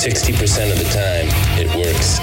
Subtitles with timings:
[0.00, 1.28] 60% of the time,
[1.60, 2.20] it works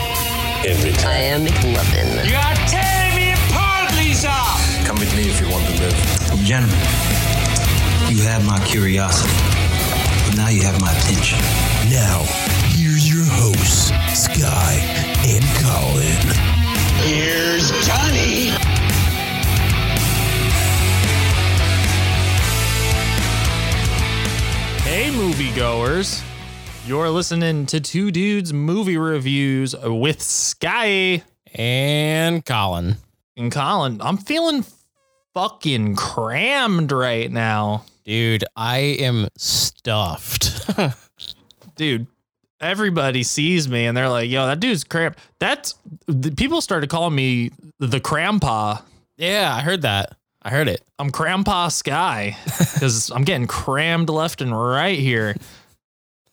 [0.66, 1.14] every time.
[1.14, 1.46] I time.
[1.46, 2.26] am McLovin.
[2.26, 4.34] You are tearing me apart, Lisa!
[4.84, 5.94] Come with me if you want to live.
[6.42, 6.76] Gentlemen,
[8.10, 9.30] you have my curiosity,
[10.26, 11.38] but now you have my attention.
[11.94, 12.26] Now,
[12.74, 14.82] here's your hosts, Sky
[15.30, 16.34] and Colin.
[17.06, 18.58] Here's Johnny!
[24.82, 26.27] Hey, moviegoers.
[26.88, 31.22] You're listening to Two Dudes Movie Reviews with Sky
[31.54, 32.96] And Colin.
[33.36, 34.00] and Colin.
[34.02, 34.64] I'm feeling
[35.34, 37.84] fucking crammed right now.
[38.06, 40.66] Dude, I am stuffed.
[41.76, 42.08] Dude,
[42.62, 45.20] everybody sees me and they're like, yo, that dude's cramped.
[45.40, 45.76] That's
[46.08, 48.82] the, people started calling me the crampa.
[49.18, 50.16] yeah, I heard that.
[50.42, 50.82] I heard it.
[50.98, 52.38] I'm crampa Sky
[52.74, 55.36] because I'm getting crammed left and right here.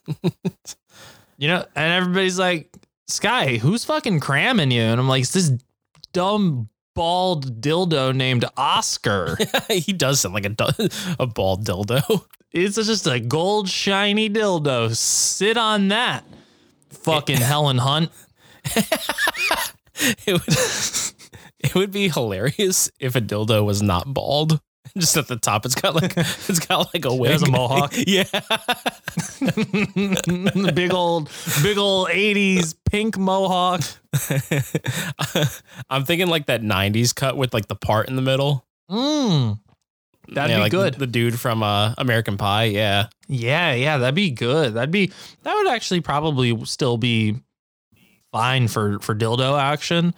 [1.39, 2.75] you know, and everybody's like,
[3.07, 4.83] Sky, who's fucking cramming you?
[4.83, 5.53] And I'm like, it's this
[6.13, 9.37] dumb bald dildo named Oscar.
[9.69, 10.55] he does sound like a,
[11.21, 12.25] a bald dildo.
[12.53, 14.95] it's just a gold shiny dildo.
[14.97, 16.25] Sit on that.
[16.91, 18.11] Fucking Helen Hunt.
[20.27, 20.57] It would,
[21.61, 24.61] it would be hilarious if a dildo was not bald.
[24.99, 27.33] Just at the top, it's got like it's got like a wig.
[27.33, 27.93] has a mohawk.
[28.07, 28.23] yeah,
[29.45, 31.31] the big old,
[31.63, 33.81] big old 80s pink mohawk.
[35.91, 38.67] I'm thinking like that '90s cut with like the part in the middle.
[38.91, 39.59] Mm.
[40.29, 40.95] That'd Yeah, be like good.
[40.95, 42.65] The dude from uh, American Pie.
[42.65, 44.75] Yeah, Yeah, yeah, that'd be good.
[44.75, 47.37] That'd be that would actually probably still be
[48.33, 50.15] fine for for dildo action.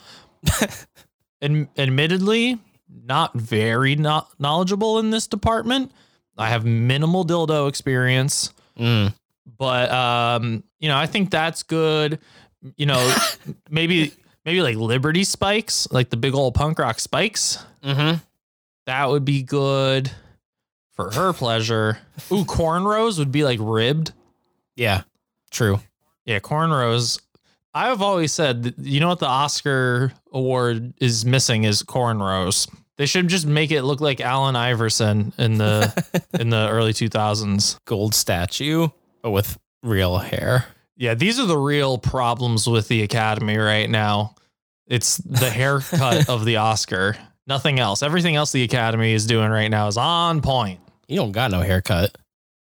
[1.40, 2.58] and admittedly,
[3.04, 5.92] not very not knowledgeable in this department.
[6.38, 9.14] I have minimal dildo experience, Mm.
[9.58, 12.18] but um, you know, I think that's good.
[12.76, 13.16] You know,
[13.70, 14.12] maybe
[14.44, 17.64] maybe like Liberty spikes, like the big old punk rock spikes.
[17.82, 18.18] Mm-hmm.
[18.86, 20.10] That would be good
[20.92, 21.98] for her pleasure.
[22.32, 24.12] Ooh, cornrows would be like ribbed.
[24.76, 25.02] Yeah,
[25.50, 25.80] true.
[26.26, 27.20] Yeah, cornrows.
[27.72, 32.68] I've always said, you know what the Oscar award is missing is cornrows.
[32.98, 37.78] They should just make it look like Allen Iverson in the in the early 2000s.
[37.84, 38.88] Gold statue,
[39.22, 40.66] but with real hair.
[40.96, 44.34] Yeah, these are the real problems with the Academy right now.
[44.86, 47.16] It's the haircut of the Oscar.
[47.46, 48.02] Nothing else.
[48.02, 50.80] Everything else the Academy is doing right now is on point.
[51.06, 52.16] You don't got no haircut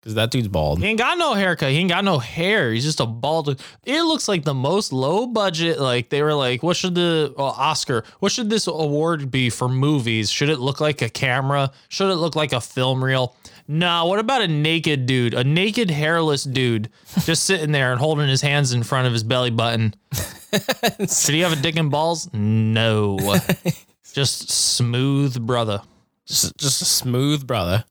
[0.00, 0.78] because that dude's bald.
[0.78, 1.70] He ain't got no haircut.
[1.70, 2.72] He ain't got no hair.
[2.72, 3.60] He's just a bald.
[3.84, 5.80] It looks like the most low budget.
[5.80, 8.04] Like they were like, what should the uh, Oscar?
[8.20, 10.30] What should this award be for movies?
[10.30, 11.72] Should it look like a camera?
[11.88, 13.36] Should it look like a film reel?
[13.66, 14.06] Nah.
[14.06, 15.34] What about a naked dude?
[15.34, 16.90] A naked hairless dude
[17.24, 19.94] just sitting there and holding his hands in front of his belly button.
[20.12, 22.32] should he have a dick and balls?
[22.32, 23.18] No.
[24.12, 25.82] just smooth brother.
[26.24, 27.84] Just, just a smooth brother.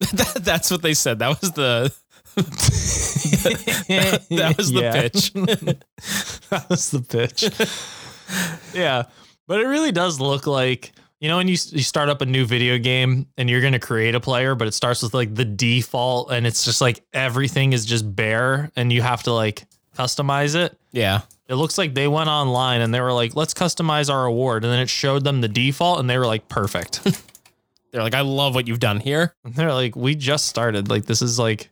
[0.12, 1.18] that, that's what they said.
[1.20, 1.92] That was the.
[3.88, 4.92] that, that was the Yeah.
[4.92, 5.32] pitch.
[6.50, 7.44] that was the pitch.
[8.74, 9.04] yeah,
[9.46, 12.44] but it really does look like you know when you you start up a new
[12.44, 16.30] video game and you're gonna create a player, but it starts with like the default
[16.30, 19.64] and it's just like everything is just bare and you have to like
[19.96, 20.78] customize it.
[20.92, 21.22] yeah.
[21.48, 24.72] It looks like they went online and they were like, let's customize our award, and
[24.72, 27.00] then it showed them the default and they were like, perfect.
[27.96, 29.34] They're like, I love what you've done here.
[29.42, 30.90] And they're like, we just started.
[30.90, 31.70] Like this is like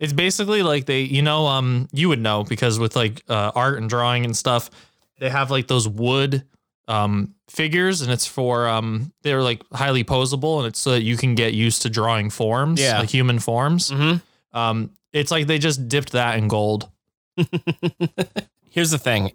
[0.00, 3.76] it's basically like they, you know, um, you would know because with like uh, art
[3.78, 4.70] and drawing and stuff,
[5.18, 6.44] they have like those wood
[6.88, 11.16] um figures and it's for um they're like highly posable and it's so that you
[11.16, 13.00] can get used to drawing forms, Yeah.
[13.00, 13.90] like human forms.
[13.90, 14.56] Mm-hmm.
[14.56, 16.88] Um, it's like they just dipped that in gold.
[18.70, 19.32] Here's the thing.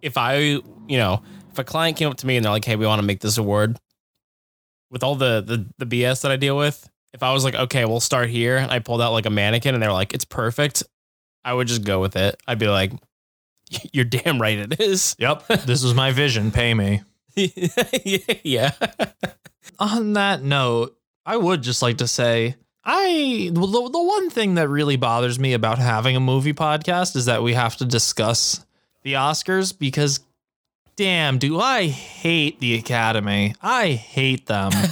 [0.00, 2.76] If I, you know, if a client came up to me and they're like, hey,
[2.76, 3.78] we want to make this award
[4.92, 7.84] with all the, the, the BS that I deal with, if I was like, okay,
[7.84, 10.84] we'll start here, and I pulled out like a mannequin and they're like, it's perfect,
[11.44, 12.40] I would just go with it.
[12.46, 12.92] I'd be like,
[13.92, 15.16] you're damn right it is.
[15.22, 16.52] Yep, this was my vision.
[16.52, 17.02] Pay me.
[18.44, 18.72] yeah.
[19.78, 24.68] On that note, I would just like to say I the, the one thing that
[24.68, 28.64] really bothers me about having a movie podcast is that we have to discuss
[29.02, 30.20] the Oscars because
[30.96, 33.54] damn, do I hate the Academy.
[33.60, 34.72] I hate them.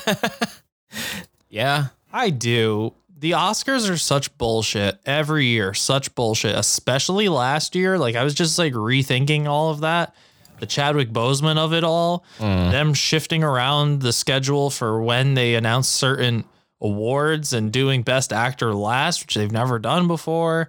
[1.50, 1.88] Yeah.
[2.12, 2.94] I do.
[3.18, 7.98] The Oscars are such bullshit every year, such bullshit, especially last year.
[7.98, 10.14] Like I was just like rethinking all of that.
[10.60, 12.70] The Chadwick Boseman of it all, mm.
[12.70, 16.44] them shifting around the schedule for when they announce certain
[16.82, 20.68] awards and doing best actor last, which they've never done before,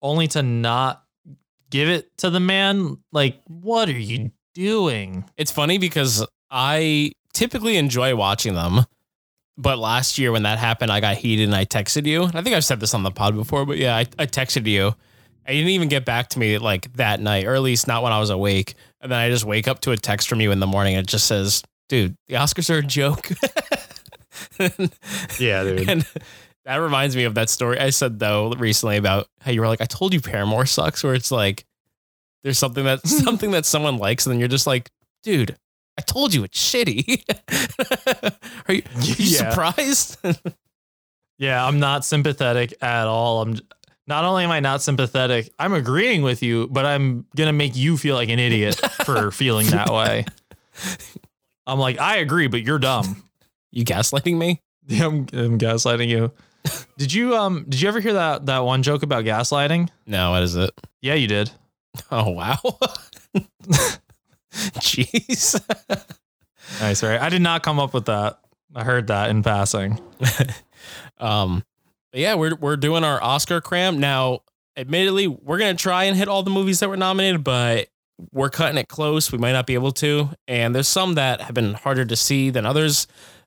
[0.00, 1.03] only to not
[1.74, 2.98] give it to the man.
[3.10, 5.28] Like, what are you doing?
[5.36, 8.86] It's funny because I typically enjoy watching them.
[9.58, 12.26] But last year when that happened, I got heated and I texted you.
[12.26, 14.94] I think I've said this on the pod before, but yeah, I, I texted you.
[15.44, 18.04] And you didn't even get back to me like that night, or at least not
[18.04, 18.74] when I was awake.
[19.00, 20.94] And then I just wake up to a text from you in the morning.
[20.94, 23.30] And it just says, dude, the Oscars are a joke.
[25.38, 25.88] Yeah, dude.
[25.88, 26.06] and
[26.64, 29.80] that reminds me of that story I said though recently about how you were like,
[29.80, 31.64] I told you Paramore sucks, where it's like
[32.42, 34.90] there's something that something that someone likes, and then you're just like,
[35.22, 35.56] dude,
[35.98, 37.22] I told you it's shitty.
[38.68, 39.50] are you, are you Yeah.
[39.50, 40.16] surprised?
[41.36, 43.42] Yeah, I'm not sympathetic at all.
[43.42, 43.58] I'm
[44.06, 47.96] not only am I not sympathetic, I'm agreeing with you, but I'm gonna make you
[47.96, 50.24] feel like an idiot for feeling that way.
[51.66, 53.24] I'm like, I agree, but you're dumb.
[53.72, 54.60] you gaslighting me?
[54.86, 56.30] Yeah, I'm, I'm gaslighting you.
[56.98, 59.88] Did you um did you ever hear that that one joke about gaslighting?
[60.06, 60.70] No, what is it?
[61.02, 61.50] Yeah, you did.
[62.10, 62.58] Oh wow.
[64.52, 65.60] Jeez.
[66.80, 67.20] Nice, right?
[67.20, 68.38] I did not come up with that.
[68.74, 70.00] I heard that in passing.
[71.18, 71.64] Um,
[72.12, 74.40] but yeah, we're we're doing our Oscar cram now.
[74.76, 77.88] Admittedly, we're gonna try and hit all the movies that were nominated, but
[78.32, 79.30] we're cutting it close.
[79.30, 82.50] We might not be able to, and there's some that have been harder to see
[82.50, 83.06] than others.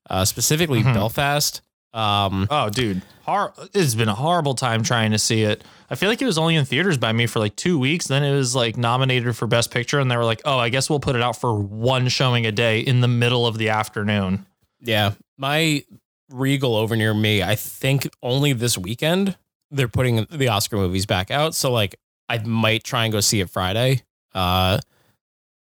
[0.10, 0.94] Uh, specifically, Mhm.
[0.94, 1.62] Belfast.
[1.98, 5.64] Um, Oh, dude, hor- it's been a horrible time trying to see it.
[5.90, 8.08] I feel like it was only in theaters by me for like two weeks.
[8.08, 10.90] Then it was like nominated for Best Picture, and they were like, "Oh, I guess
[10.90, 14.46] we'll put it out for one showing a day in the middle of the afternoon."
[14.82, 15.84] yeah, my
[16.30, 17.42] Regal over near me.
[17.42, 19.38] I think only this weekend
[19.72, 21.56] they're putting the Oscar movies back out.
[21.56, 21.96] So like,
[22.28, 24.04] I might try and go see it Friday.
[24.36, 24.80] Uh,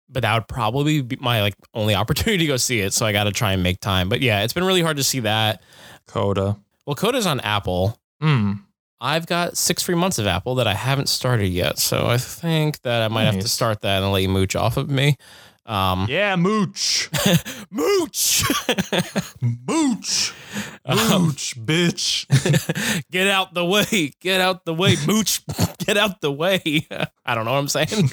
[0.08, 2.92] but that would probably be my like only opportunity to go see it.
[2.94, 4.08] So I got to try and make time.
[4.08, 5.62] But yeah, it's been really hard to see that.
[6.06, 6.56] Coda.
[6.86, 7.98] Well, Coda's on Apple.
[8.22, 8.60] Mm.
[9.00, 11.78] I've got six free months of Apple that I haven't started yet.
[11.78, 14.76] So I think that I might have to start that and let you mooch off
[14.76, 15.16] of me.
[15.66, 17.10] Um, Yeah, mooch,
[17.70, 18.42] mooch.
[19.40, 20.32] mooch,
[20.86, 23.04] Um, mooch, bitch.
[23.10, 24.12] get out the way.
[24.20, 24.96] Get out the way.
[25.06, 25.40] Mooch.
[25.78, 26.60] Get out the way.
[27.24, 28.10] I don't know what I'm saying.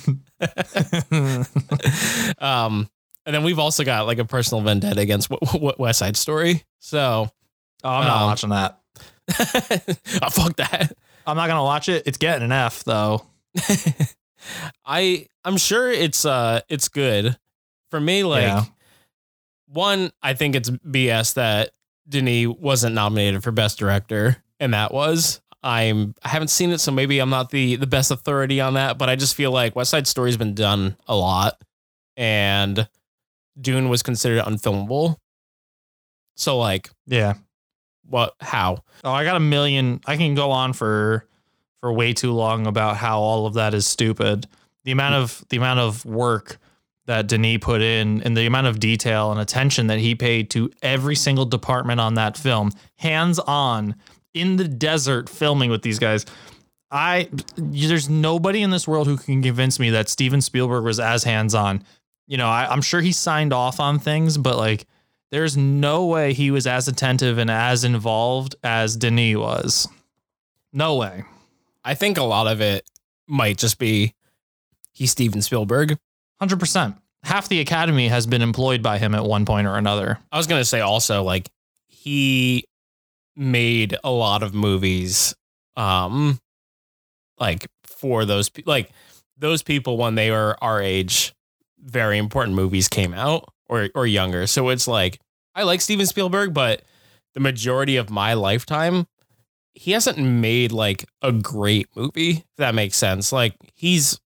[2.40, 2.90] um,
[3.26, 6.64] and then we've also got like a personal vendetta against what, what West Side Story.
[6.80, 7.30] So,
[7.83, 8.80] Oh, I'm not Um, watching that.
[10.22, 10.94] oh, fuck that.
[11.25, 12.04] I'm not gonna watch it.
[12.06, 13.25] It's getting an F though.
[14.86, 17.38] I I'm sure it's uh it's good
[17.89, 18.24] for me.
[18.24, 18.63] Like Yeah.
[19.68, 21.72] one, I think it's BS that
[22.10, 25.42] Denis wasn't nominated for best director, and that was.
[25.63, 28.98] I'm I haven't seen it, so maybe I'm not the the best authority on that.
[28.98, 31.62] But I just feel like West Side Story's been done a lot,
[32.18, 32.88] and
[33.60, 35.18] Dune was considered unfilmable.
[36.36, 37.36] So like, Yeah.
[38.12, 38.36] What?
[38.40, 38.84] How?
[39.04, 40.02] Oh, I got a million.
[40.06, 41.25] I can go on for
[41.80, 44.48] for way too long about how all of that is stupid.
[44.84, 46.58] The amount of the amount of work
[47.08, 50.70] that Denis put in and the amount of detail and attention that he paid to
[50.82, 53.96] every single department on that film, hands on
[54.34, 56.25] in the desert filming with these guys.
[56.91, 61.24] I there's nobody in this world who can convince me that Steven Spielberg was as
[61.24, 61.84] hands on.
[62.27, 64.86] You know, I, I'm sure he signed off on things, but like
[65.32, 69.88] there's no way he was as attentive and as involved as Denis was.
[70.74, 71.24] No way.
[71.84, 72.88] I think a lot of it
[73.28, 74.14] might just be
[74.92, 75.98] he's Steven Spielberg.
[76.42, 76.98] 100%.
[77.24, 80.20] Half the academy has been employed by him at one point or another.
[80.32, 81.50] I was gonna say also like
[81.88, 82.66] he
[83.36, 85.34] made a lot of movies,
[85.78, 86.40] um,
[87.40, 88.92] like for those like
[89.38, 91.34] those people when they were our age,
[91.80, 94.46] very important movies came out or or younger.
[94.46, 95.20] So it's like
[95.56, 96.84] I like Steven Spielberg, but
[97.34, 99.08] the majority of my lifetime,
[99.74, 102.32] he hasn't made like a great movie.
[102.32, 103.32] If that makes sense.
[103.32, 104.20] Like he's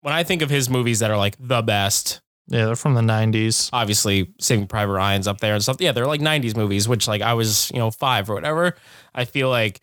[0.00, 3.00] when I think of his movies that are like the best, Yeah, they're from the
[3.00, 3.70] 90s.
[3.72, 5.76] obviously Saving Private Ryan's up there and stuff.
[5.80, 8.76] Yeah, they're like 90s movies, which like I was, you know, five or whatever.
[9.14, 9.80] I feel like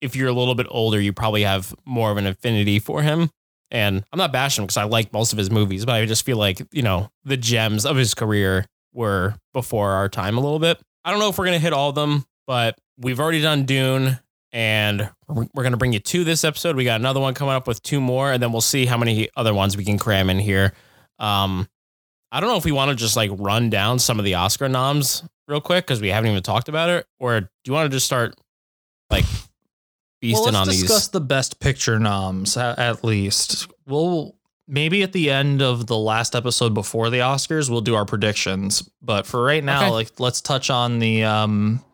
[0.00, 3.30] if you're a little bit older, you probably have more of an affinity for him.
[3.74, 6.24] And I'm not bashing him because I like most of his movies, but I just
[6.24, 10.60] feel like, you know, the gems of his career were before our time a little
[10.60, 10.80] bit.
[11.04, 12.24] I don't know if we're going to hit all of them.
[12.46, 14.18] but we've already done Dune,
[14.52, 16.76] and we're, we're gonna bring you two this episode.
[16.76, 19.28] We got another one coming up with two more, and then we'll see how many
[19.36, 20.72] other ones we can cram in here.
[21.18, 21.68] Um,
[22.30, 24.68] I don't know if we want to just like run down some of the Oscar
[24.68, 27.96] noms real quick because we haven't even talked about it, or do you want to
[27.96, 28.34] just start
[29.10, 29.24] like
[30.30, 33.68] feasting well, let's discuss the best picture noms at, at least.
[33.86, 38.04] We'll maybe at the end of the last episode before the Oscars, we'll do our
[38.06, 38.88] predictions.
[39.02, 39.90] But for right now, Okay.
[39.90, 41.84] like let's touch on the um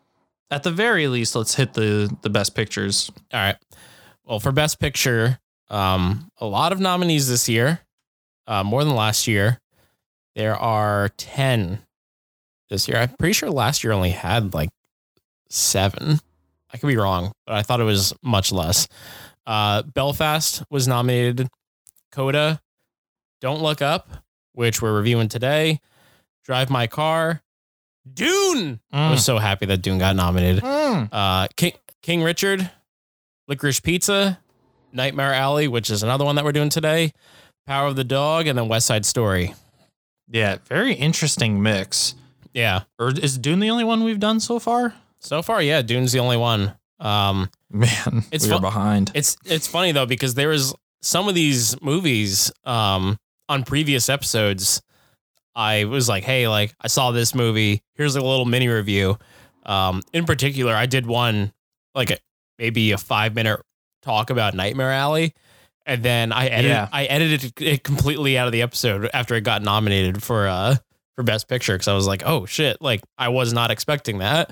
[0.49, 3.11] at the very least, let's hit the the best pictures.
[3.33, 3.57] All right.
[4.25, 7.79] Well, for Best Picture, um, a lot of nominees this year,
[8.47, 9.59] uh, more than last year.
[10.35, 11.79] There are 10
[12.69, 12.97] this year.
[12.97, 14.69] I'm pretty sure last year only had like
[15.49, 16.19] seven.
[16.73, 18.87] I could be wrong, but I thought it was much less.
[19.45, 21.47] Uh, Belfast was nominated.
[22.11, 22.61] Coda,
[23.39, 24.09] Don't Look Up,
[24.53, 25.79] which we're reviewing today.
[26.45, 27.41] Drive My Car.
[28.11, 28.79] Dune.
[28.91, 30.63] I was so happy that Dune got nominated.
[30.63, 31.09] Mm.
[31.11, 32.69] Uh, King, King Richard,
[33.47, 34.39] Licorice Pizza,
[34.91, 37.13] Nightmare Alley, which is another one that we're doing today,
[37.67, 39.53] Power of the Dog, and then West Side Story.
[40.27, 42.15] Yeah, very interesting mix.
[42.53, 42.81] Yeah.
[42.97, 44.95] Or is Dune the only one we've done so far?
[45.21, 46.73] So far, yeah, Dune's the only one.
[46.99, 49.11] Um, Man, It's we fu- behind.
[49.15, 53.17] it's it's funny though because there was some of these movies um,
[53.49, 54.81] on previous episodes.
[55.55, 57.81] I was like, hey, like I saw this movie.
[57.95, 59.17] Here's a little mini review.
[59.65, 61.53] Um, in particular, I did one
[61.95, 62.17] like a,
[62.59, 63.61] maybe a five minute
[64.01, 65.33] talk about Nightmare Alley,
[65.85, 66.87] and then I edited Yeah.
[66.91, 70.75] I edited it completely out of the episode after it got nominated for uh
[71.15, 74.51] for Best Picture because I was like, oh shit, like I was not expecting that.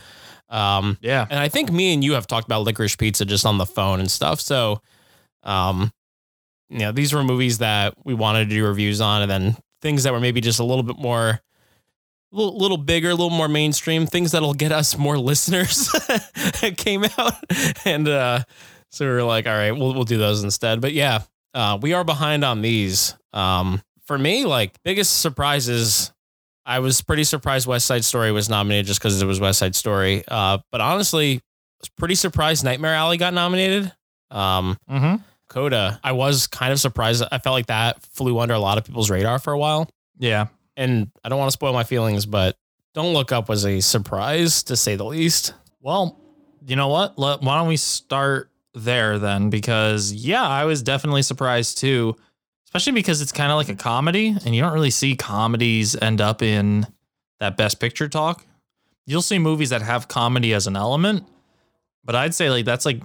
[0.49, 1.27] Um, yeah.
[1.29, 3.99] and I think me and you have talked about licorice pizza just on the phone
[3.99, 4.39] and stuff.
[4.41, 4.81] So,
[5.43, 5.91] um,
[6.69, 10.03] you know, these were movies that we wanted to do reviews on, and then things
[10.03, 11.29] that were maybe just a little bit more,
[12.31, 15.89] a little, little bigger, a little more mainstream, things that'll get us more listeners
[16.77, 17.33] came out.
[17.85, 18.43] And uh,
[18.89, 20.81] so we were like, all right, we'll, we'll do those instead.
[20.81, 21.21] But yeah,
[21.53, 23.15] uh, we are behind on these.
[23.33, 26.11] Um, for me, like, biggest surprises.
[26.69, 29.75] I was pretty surprised West Side Story was nominated just because it was West Side
[29.75, 30.23] Story.
[30.27, 31.41] Uh, but honestly, I
[31.81, 33.91] was pretty surprised Nightmare Alley got nominated.
[34.29, 35.23] Um, Mm-hmm.
[35.49, 37.23] Coda, I was kind of surprised.
[37.31, 39.89] I felt like that flew under a lot of people's radar for a while.
[40.19, 40.45] Yeah.
[40.77, 42.55] And I don't want to spoil my feelings, but
[42.93, 45.55] Don't Look Up was a surprise to say the least.
[45.81, 46.19] Well,
[46.67, 47.17] you know what?
[47.17, 49.49] Let, why don't we start there then?
[49.49, 52.15] Because yeah, I was definitely surprised too,
[52.69, 56.21] especially because it's kind of like a comedy, and you don't really see comedies end
[56.21, 56.85] up in
[57.39, 58.45] that Best Picture talk.
[59.07, 61.27] You'll see movies that have comedy as an element,
[62.05, 63.01] but I'd say like that's like,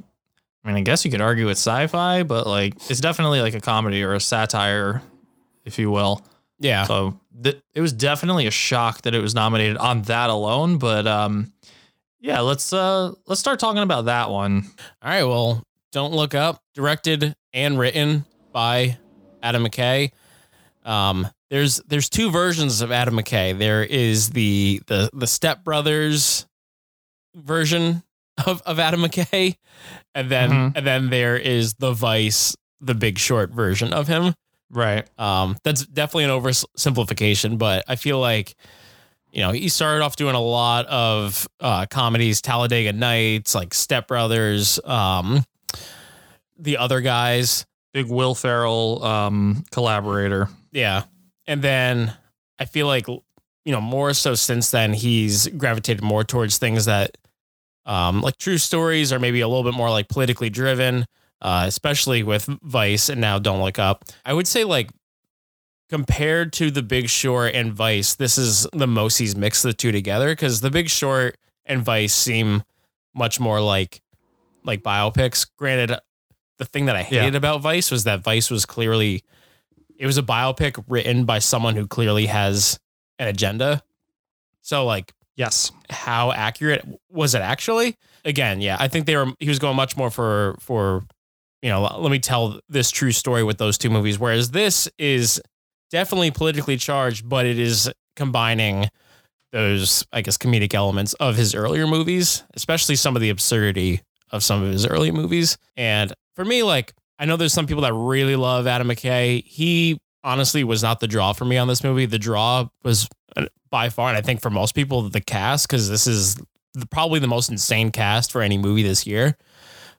[0.62, 3.60] I mean, I guess you could argue it's sci-fi, but like it's definitely like a
[3.60, 5.00] comedy or a satire,
[5.64, 6.22] if you will.
[6.58, 6.84] Yeah.
[6.84, 10.76] So th- it was definitely a shock that it was nominated on that alone.
[10.76, 11.54] But um,
[12.20, 14.64] yeah, let's uh let's start talking about that one.
[15.00, 15.24] All right.
[15.24, 18.98] Well, Don't Look Up, directed and written by
[19.44, 20.10] Adam McKay.
[20.84, 23.56] Um, there's there's two versions of Adam McKay.
[23.56, 26.46] There is the the the Step Brothers
[27.34, 28.02] version
[28.46, 29.56] of, of Adam McKay,
[30.14, 30.72] and then Mhm.
[30.76, 34.34] and then there is the Vice, the Big Short version of him.
[34.70, 35.06] Right.
[35.20, 38.56] Um, that's definitely an oversimplification, but I feel like,
[39.30, 44.08] you know, he started off doing a lot of uh, comedies, Talladega Nights, like Step
[44.08, 45.44] Brothers, um,
[46.58, 47.66] the other guys.
[47.94, 50.50] Big Will Ferrell um collaborator.
[50.70, 51.04] Yeah.
[51.46, 52.12] And then
[52.58, 53.22] I feel like, you
[53.66, 57.16] know, more so since then, he's gravitated more towards things that,
[57.86, 61.06] um, like true stories or maybe a little bit more like politically driven,
[61.40, 64.04] uh, especially with Vice and now Don't Look Up.
[64.24, 64.90] I would say, like,
[65.90, 69.92] compared to The Big Short and Vice, this is the most he's mixed the two
[69.92, 71.36] together because The Big Short
[71.66, 72.62] and Vice seem
[73.14, 74.00] much more like
[74.64, 75.46] like biopics.
[75.58, 75.98] Granted,
[76.58, 77.22] the thing that I Yeah.
[77.22, 79.22] hated about Vice was that Vice was clearly
[79.98, 82.78] it was a biopic written by someone who clearly has
[83.18, 83.82] an agenda.
[84.62, 85.70] So like Yes.
[85.90, 87.96] how accurate was it actually?
[88.24, 91.04] Again, yeah, I think they were he was going much more for for
[91.62, 95.40] you know, let me tell this true story with those two movies whereas this is
[95.90, 98.88] definitely politically charged, but it is combining
[99.52, 104.42] those I guess comedic elements of his earlier movies, especially some of the absurdity of
[104.42, 105.56] some of his early movies.
[105.76, 109.44] And for me like I know there's some people that really love Adam McKay.
[109.44, 112.06] He honestly was not the draw for me on this movie.
[112.06, 115.88] The draw was uh, by far, and I think for most people, the cast, because
[115.88, 116.36] this is
[116.74, 119.36] the, probably the most insane cast for any movie this year.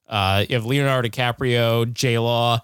[0.08, 2.60] Uh, you have Leonardo DiCaprio, J Law,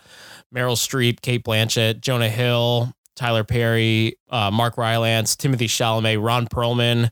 [0.53, 7.09] Meryl Streep, Cate Blanchett, Jonah Hill, Tyler Perry, uh, Mark Rylance, Timothée Chalamet, Ron Perlman,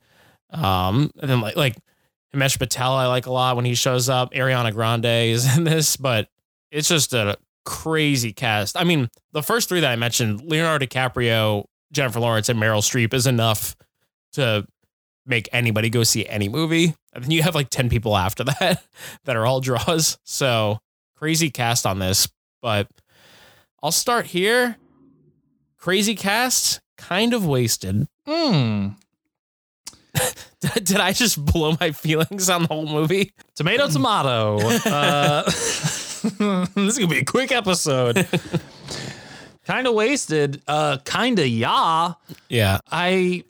[0.52, 1.78] um, and then like like
[2.34, 4.34] Himesh Patel I like a lot when he shows up.
[4.34, 6.30] Ariana Grande is in this, but
[6.72, 8.78] it's just a crazy cast.
[8.78, 13.14] I mean, the first three that I mentioned, Leonardo DiCaprio, Jennifer Lawrence, and Meryl Streep
[13.14, 13.76] is enough
[14.34, 14.66] to
[15.26, 16.96] make anybody go see any movie.
[17.14, 18.84] And then you have like 10 people after that
[19.26, 20.18] that are all draws.
[20.24, 20.80] So
[21.16, 22.28] crazy cast on this.
[22.62, 22.88] But
[23.82, 24.78] I'll start here.
[25.78, 28.08] Crazy cast, kind of wasted.
[28.26, 28.90] Hmm.
[30.60, 33.32] Did, did I just blow my feelings on the whole movie?
[33.56, 34.58] Tomato, tomato.
[34.86, 35.50] Uh,
[36.76, 38.28] this is gonna be a quick episode.
[39.66, 40.62] kind of wasted.
[40.68, 42.14] Uh, kind of yeah.
[42.50, 42.80] Yeah.
[42.92, 43.44] I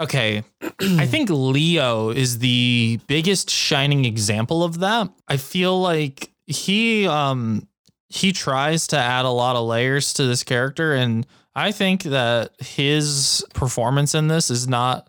[0.00, 0.44] okay.
[0.80, 5.10] I think Leo is the biggest shining example of that.
[5.28, 7.68] I feel like he um
[8.08, 12.52] he tries to add a lot of layers to this character and I think that
[12.60, 15.08] his performance in this is not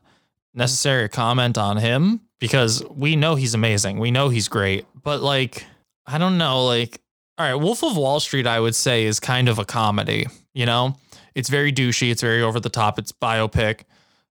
[0.54, 4.00] necessary a comment on him because we know he's amazing.
[4.00, 4.86] We know he's great.
[5.02, 5.66] But like
[6.06, 7.00] I don't know like
[7.38, 10.66] all right, Wolf of Wall Street I would say is kind of a comedy, you
[10.66, 10.96] know?
[11.34, 13.82] It's very douchey, it's very over the top, it's biopic.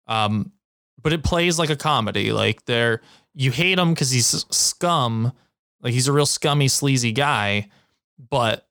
[0.08, 0.52] Um
[1.02, 2.32] but it plays like a comedy.
[2.32, 3.02] Like there
[3.34, 5.32] you hate him cuz he's scum,
[5.82, 7.70] like he's a real scummy sleazy guy,
[8.18, 8.68] but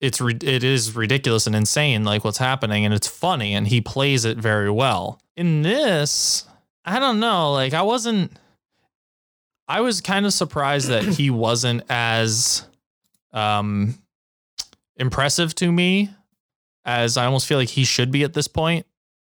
[0.00, 4.24] it's it is ridiculous and insane like what's happening and it's funny and he plays
[4.24, 5.20] it very well.
[5.36, 6.44] In this,
[6.84, 8.32] I don't know, like I wasn't
[9.68, 12.66] I was kind of surprised that he wasn't as
[13.32, 13.94] um
[14.96, 16.10] impressive to me
[16.84, 18.86] as I almost feel like he should be at this point.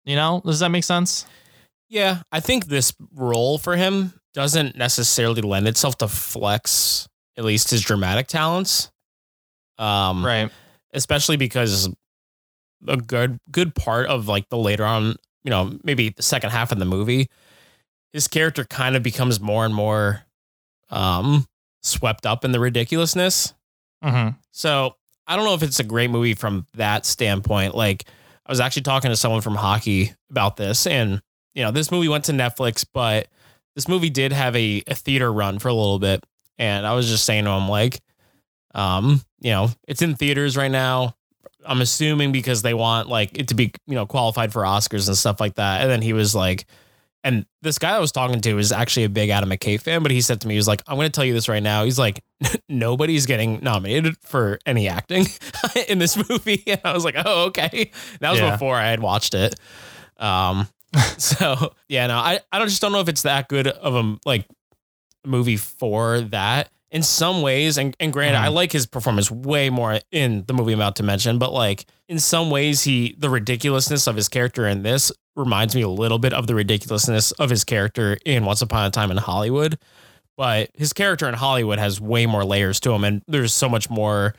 [0.04, 1.26] You know, does that make sense?
[1.88, 2.22] Yeah.
[2.32, 7.80] I think this role for him doesn't necessarily lend itself to flex at least his
[7.82, 8.90] dramatic talents.
[9.78, 10.50] Um, Right.
[10.92, 11.88] especially because
[12.88, 16.72] a good good part of like the later on, you know, maybe the second half
[16.72, 17.28] of the movie,
[18.12, 20.22] his character kind of becomes more and more
[20.90, 21.46] um
[21.82, 23.54] swept up in the ridiculousness.
[24.04, 24.36] Mm-hmm.
[24.52, 24.96] So
[25.26, 27.74] I don't know if it's a great movie from that standpoint.
[27.74, 28.04] Like
[28.44, 31.20] I was actually talking to someone from hockey about this, and
[31.54, 33.28] you know, this movie went to Netflix, but
[33.74, 36.24] this movie did have a, a theater run for a little bit.
[36.58, 38.00] And I was just saying to him, like,
[38.74, 41.14] um, you know, it's in theaters right now.
[41.64, 45.16] I'm assuming because they want like it to be, you know, qualified for Oscars and
[45.16, 45.82] stuff like that.
[45.82, 46.66] And then he was like,
[47.26, 50.12] and this guy I was talking to is actually a big Adam McKay fan, but
[50.12, 51.84] he said to me, he was like, I'm going to tell you this right now.
[51.84, 52.22] He's like,
[52.68, 55.26] nobody's getting nominated for any acting
[55.88, 56.62] in this movie.
[56.68, 57.90] And I was like, oh, okay.
[58.20, 58.52] That was Yeah.
[58.52, 59.56] before I had watched it.
[60.18, 60.68] Um,
[61.18, 64.16] so yeah, no, I, I don't just don't know if it's that good of a
[64.24, 64.46] like
[65.24, 66.70] movie for that.
[66.92, 70.72] In some ways, and, and granted, I like his performance way more in the movie
[70.72, 74.66] I'm about to mention, but like in some ways, he the ridiculousness of his character
[74.68, 78.62] in this reminds me a little bit of the ridiculousness of his character in Once
[78.62, 79.78] Upon a Time in Hollywood.
[80.36, 83.88] But his character in Hollywood has way more layers to him, and there's so much
[83.88, 84.34] more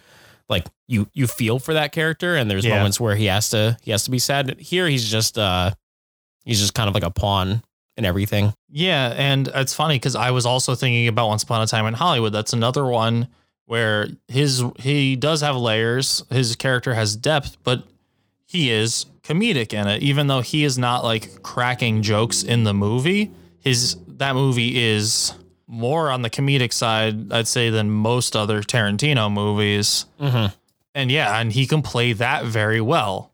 [0.49, 2.77] like you you feel for that character, and there's Yeah.
[2.77, 4.57] moments where he has to he has to be sad.
[4.60, 5.71] Here, he's just uh
[6.45, 7.63] he's just kind of like a pawn
[7.97, 8.53] in everything.
[8.69, 11.95] Yeah, and it's funny because I was also thinking about Once Upon a Time in
[11.95, 12.31] Hollywood.
[12.31, 13.27] That's another one
[13.65, 16.23] where his he does have layers.
[16.29, 17.83] His character has depth, but
[18.47, 20.01] he is comedic in it.
[20.01, 25.33] Even though he is not like cracking jokes in the movie, his that movie is
[25.67, 30.05] more on the comedic side, I'd say, than most other Tarantino movies.
[30.19, 30.55] Mm-hmm.
[30.95, 33.31] And yeah, and he can play that very well.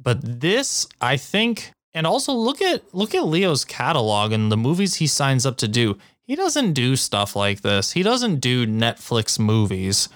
[0.00, 4.94] But this, I think, and also look at look at Leo's catalog and the movies
[4.94, 5.98] he signs up to do.
[6.22, 7.92] He doesn't do stuff like this.
[7.92, 10.08] He doesn't do Netflix movies.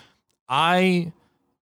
[0.48, 1.12] I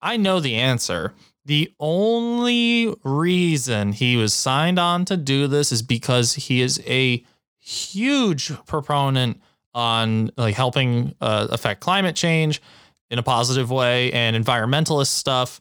[0.02, 1.14] I know the answer.
[1.46, 7.24] The only reason he was signed on to do this is because he is a
[7.60, 9.42] huge proponent
[9.74, 12.62] on like helping uh, affect climate change
[13.10, 15.60] in a positive way and environmentalist stuff.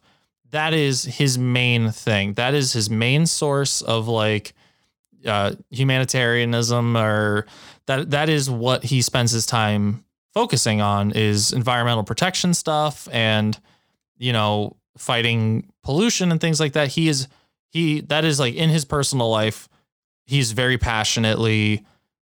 [0.51, 2.35] That is his main thing.
[2.35, 4.53] That is his main source of like
[5.27, 7.47] uh, humanitarianism or
[7.87, 13.59] that that is what he spends his time focusing on is environmental protection stuff and
[14.16, 17.28] you know fighting pollution and things like that he is
[17.70, 19.68] he that is like in his personal life
[20.26, 21.85] he's very passionately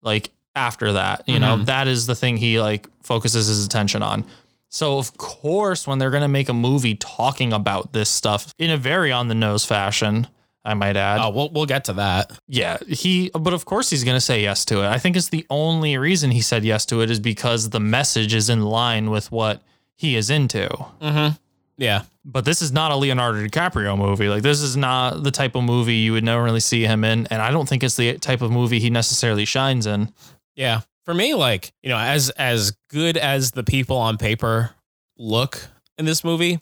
[0.02, 1.66] like after that you know Mhm.
[1.66, 4.26] that is the thing he like focuses his attention on
[4.70, 8.70] so of course when they're going to make a movie talking about this stuff in
[8.70, 10.28] a very on the nose fashion
[10.66, 12.32] i might add Oh, we'll we'll get to that.
[12.48, 14.88] yeah, he, but of course he's going to say yes to it.
[14.88, 18.34] I think it's the only reason he said yes to it is because the message
[18.34, 19.62] is in line with what
[19.96, 20.68] he is into.
[21.02, 21.36] Mm-hmm.
[21.80, 22.04] Yeah.
[22.26, 24.28] But this is not a Leonardo DiCaprio movie.
[24.28, 27.26] Like, this is not the type of movie you would normally see him in.
[27.28, 30.14] And I don't think it's the type of movie he necessarily shines in.
[30.56, 30.82] Yeah.
[31.06, 34.72] for me, like you know, as as good as the people on paper
[35.18, 35.60] look
[35.98, 36.60] in this movie,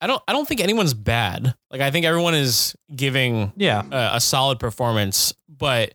[0.00, 1.54] I don't I don't think anyone's bad.
[1.70, 3.82] Like I think everyone is giving Yeah.
[3.90, 5.94] a, a solid performance, but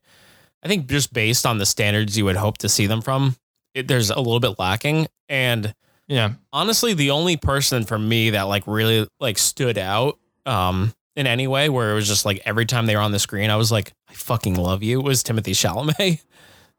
[0.61, 3.37] I think just based on the standards you would hope to see them from,
[3.73, 5.07] it, there's a little bit lacking.
[5.29, 5.73] And
[6.07, 6.33] Yeah.
[6.53, 11.47] honestly, the only person for me that like really like stood out um in any
[11.47, 13.71] way where it was just like every time they were on the screen, I was
[13.71, 16.21] like, I fucking love you was Timothée Chalamet.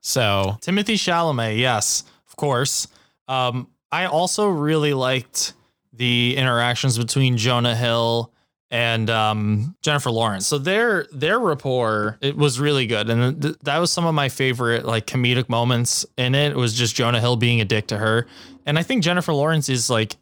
[0.03, 2.87] So Timothée Chalamet, yes, of course.
[3.27, 5.55] Um, I also really liked
[5.93, 8.33] the interactions between Jonah Hill
[8.71, 10.47] and um, Jennifer Lawrence.
[10.47, 14.29] So their their rapport it was really good, and th- that was some of my
[14.29, 16.55] favorite like comedic moments in it.
[16.55, 18.27] Was just Jonah Hill being a dick to her,
[18.67, 20.17] and I think Jennifer Lawrence is like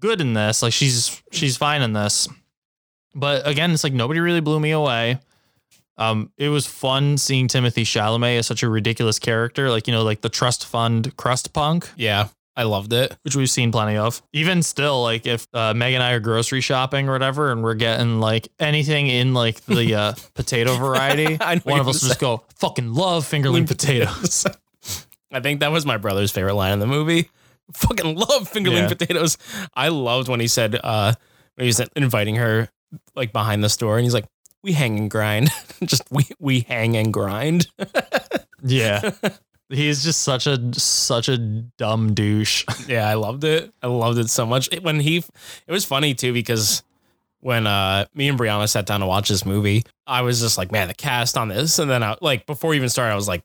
[0.00, 0.62] good in this.
[0.62, 2.26] Like she's she's fine in this,
[3.14, 5.20] but again, it's like nobody really blew me away.
[5.96, 10.02] Um, it was fun seeing Timothée Chalamet as such a ridiculous character, like you know,
[10.02, 13.16] like the trust fund crust punk, yeah, I loved it.
[13.22, 14.20] which we've seen plenty of.
[14.32, 17.74] Even still, like if uh, Meg and I are grocery shopping or whatever, and we're
[17.74, 22.42] getting like anything in like the uh, potato variety, one of us will just go
[22.56, 24.46] fucking love fingerling potatoes.
[25.30, 27.30] I think that was my brother's favorite line in the movie.
[27.72, 28.88] Fucking love fingerling Yeah.
[28.88, 29.38] potatoes.
[29.74, 31.14] I loved when he said uh
[31.54, 32.68] when he was inviting her
[33.16, 34.26] like behind the store and he's like,
[34.62, 35.50] We hang and grind.
[35.84, 37.66] just we we hang and grind.
[38.62, 39.10] yeah,
[39.68, 42.64] he's just such a such a dumb douche.
[42.86, 43.72] yeah, I loved it.
[43.82, 44.68] I loved it so much.
[44.72, 46.82] It- when he it was funny too because
[47.40, 50.70] when uh me and Brianna sat down to watch this movie, I was just like,
[50.72, 51.78] man, the cast on this.
[51.78, 53.44] And then I like before we even started, I was like,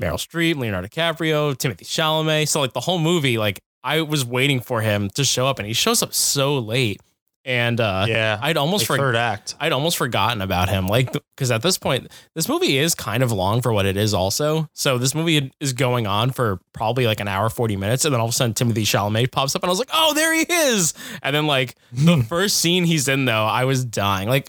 [0.00, 2.48] Meryl Streep, Leonardo DiCaprio, Timothée Chalamet.
[2.48, 5.66] So like the whole movie, like I was waiting for him to show up and
[5.66, 7.00] he shows up so late.
[7.44, 9.54] And uh Yeah, I'd almost like forgot third act.
[9.60, 10.88] I'd almost forgotten about him.
[10.88, 14.12] Like, because at this point, this movie is kind of long for what it is,
[14.14, 14.68] also.
[14.72, 18.04] So, this movie is going on for probably like an hour, 40 minutes.
[18.04, 20.12] And then all of a sudden, Timothée Chalamet pops up, and I was like, oh,
[20.14, 20.92] there he is.
[21.22, 24.28] And then, like, the first scene he's in, though, I was dying.
[24.28, 24.48] Like,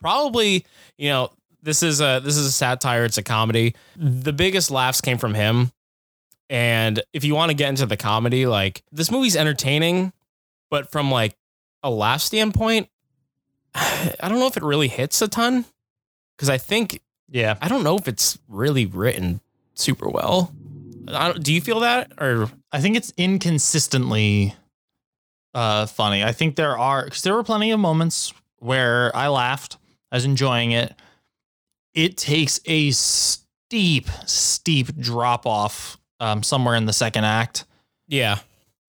[0.00, 0.66] probably,
[0.98, 1.30] you know,
[1.64, 3.04] this is a this is a satire.
[3.04, 3.74] It's a comedy.
[3.96, 5.72] The biggest laughs came from him.
[6.50, 10.12] And if you want to get into the comedy like this movie's entertaining
[10.70, 11.36] but from like
[11.82, 12.88] a laugh standpoint
[13.74, 15.64] i don't know if it really hits a ton
[16.36, 17.00] because i think
[17.30, 19.40] Yeah, i don't know if it's really written
[19.74, 20.52] super well.
[21.08, 22.48] I don't, do you feel that or?
[22.72, 24.54] I think it's inconsistently
[25.54, 26.24] uh, funny.
[26.24, 29.78] I think there are because there were plenty of moments where I laughed,
[30.10, 30.94] I was enjoying it.
[31.94, 37.64] It takes a steep, steep drop off um, somewhere in the second act,
[38.08, 38.38] yeah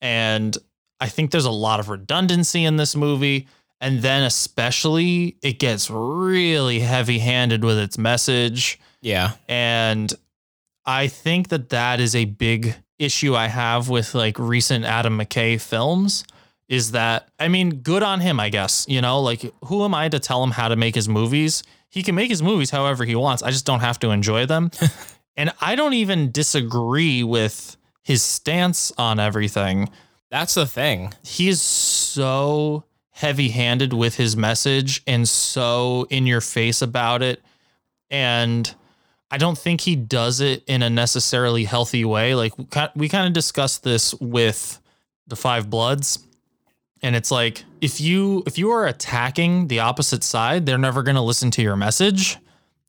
[0.01, 0.57] and
[0.99, 3.47] I think there's a lot of redundancy in this movie.
[3.81, 8.79] And then especially, it gets really heavy handed with its message.
[9.01, 10.13] yeah And
[10.85, 15.59] I think that that is a big issue I have with like recent Adam McKay
[15.59, 16.23] films
[16.69, 18.85] is that, I mean, good on him, I guess.
[18.87, 21.63] You know, like who am I to tell him how to make his movies?
[21.95, 23.41] He can make his movies however he wants.
[23.41, 24.69] I just don't have to enjoy them.
[25.35, 29.89] and I don't even disagree with his stance on everything
[30.35, 36.41] that's the thing he is so heavy handed with his message and so in your
[36.41, 37.41] face about it.
[38.09, 38.73] And
[39.31, 42.35] I don't think he does it in a necessarily healthy way.
[42.35, 44.79] Like we we kind of discussed this with
[45.27, 46.19] the Five Bloods.
[47.01, 51.15] And it's like if you if you are attacking the opposite side, they're never going
[51.15, 52.37] to listen to your message.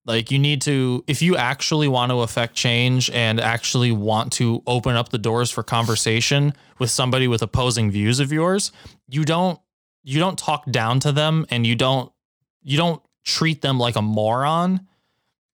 [0.07, 4.63] Like you need to if you actually want to affect change and actually want to
[4.67, 8.73] open up the doors for conversation with somebody with opposing views of yours,
[9.09, 9.61] you don't
[10.05, 12.13] you don't talk down to them and you don't
[12.63, 14.87] you don't treat them like a moron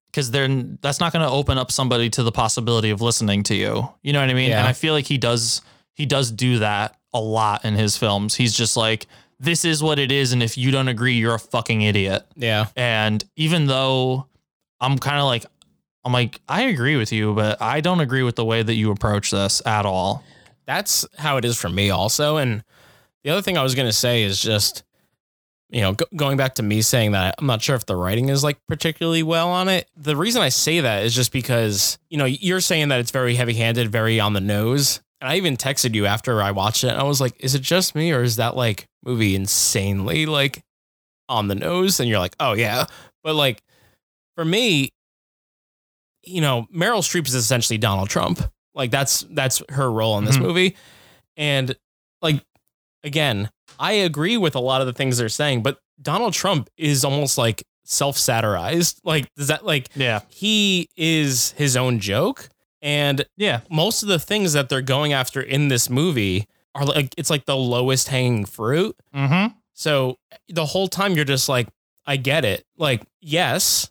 [0.06, 3.54] because then that's not going to open up somebody to the possibility of listening to
[3.54, 3.88] you.
[4.02, 4.50] You know what I mean?
[4.50, 4.58] Yeah.
[4.58, 5.62] And I feel like he does
[5.94, 8.34] he does do that a lot in his films.
[8.34, 9.06] He's just like
[9.40, 12.24] this is what it is and if you don't agree you're a fucking idiot.
[12.36, 14.28] yeah And even though
[14.80, 15.44] I'm kind of like,
[16.04, 18.90] I'm like, I agree with you, but I don't agree with the way that you
[18.92, 20.22] approach this at all.
[20.66, 22.62] that's how it is for me also and
[23.24, 24.84] the other thing i was going to say is just
[25.70, 28.28] you know go- going back to me saying that i'm not sure if the writing
[28.28, 32.16] is like particularly well on it the reason i say that is just because you
[32.18, 35.56] know you're saying that it's very heavy handed very on the nose and i even
[35.56, 38.22] texted you after i watched it and i was like is it just me or
[38.22, 40.62] is that like movie insanely like
[41.28, 41.98] on the nose?
[42.00, 42.84] And you're like oh yeah.
[43.24, 43.62] But like
[44.36, 44.90] for me
[46.24, 48.42] you know meryl streep is essentially donald trump.
[48.74, 50.42] Like that's that's her role in this Mhm.
[50.42, 50.76] movie.
[51.36, 51.74] And
[52.20, 52.42] like
[53.04, 57.04] again i agree with a lot of the things they're saying but donald trump is
[57.04, 59.00] almost like self-satirized.
[59.04, 60.20] Like does that like Yeah.
[60.28, 62.48] he is his own joke
[62.82, 63.60] And Yeah.
[63.70, 67.44] most of the things that they're going after in this movie are like it's like
[67.46, 68.96] the lowest hanging fruit.
[69.14, 69.54] Mm-hmm.
[69.74, 70.16] So
[70.48, 71.68] the whole time you're just like,
[72.06, 72.64] I get it.
[72.76, 73.88] Like, yes,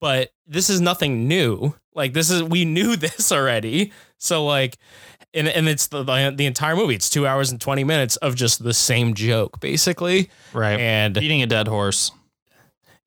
[0.00, 1.74] but this is nothing new.
[1.94, 3.92] Like this is we knew this already.
[4.18, 4.78] So like
[5.34, 6.94] and and it's the the, entire movie.
[6.94, 10.30] It's two hours and twenty minutes of just the same joke, basically.
[10.52, 10.78] Right.
[10.80, 12.12] And Beating a dead horse.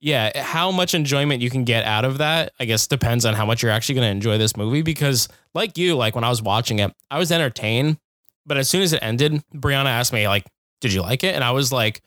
[0.05, 3.43] Yeah, how much enjoyment you can get out of that, I guess depends on how
[3.43, 4.83] much you're actually going to enjoy this movie.
[4.83, 7.97] Because, like you, like when I was watching it, I was entertained,
[8.45, 10.45] but as soon as it ended, Brianna asked me, like,
[10.79, 12.03] "Did you like it?" And I was like,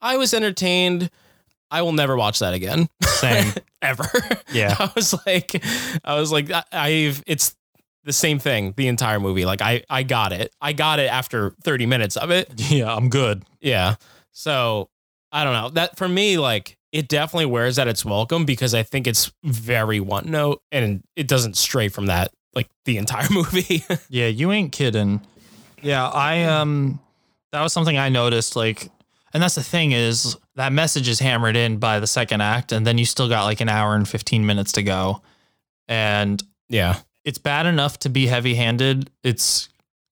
[0.00, 1.10] "I was entertained.
[1.70, 3.52] I will never watch that again, Same.
[3.82, 4.08] ever."
[4.50, 4.74] Yeah.
[4.80, 5.62] I was like,
[6.02, 7.54] I was like, I- I've it's
[8.04, 9.44] the same thing the entire movie.
[9.44, 10.54] Like, I I got it.
[10.62, 12.50] I got it after 30 minutes of it.
[12.70, 13.42] Yeah, I'm good.
[13.60, 13.96] Yeah.
[14.32, 14.88] So
[15.30, 15.68] I don't know.
[15.68, 20.00] That for me, like it definitely wears at its welcome because I think it's very
[20.00, 23.84] one note and it doesn't stray from that like the entire movie.
[24.08, 25.20] Yeah, you ain't kidding.
[25.82, 26.98] Yeah, I um
[27.52, 28.88] that was something I noticed like
[29.34, 32.86] and that's the thing is that message is hammered in by the second act and
[32.86, 35.20] then you still got like an hour and 15 minutes to go.
[35.88, 37.00] And yeah.
[37.26, 39.10] it's bad enough to be heavy-handed.
[39.22, 39.68] It's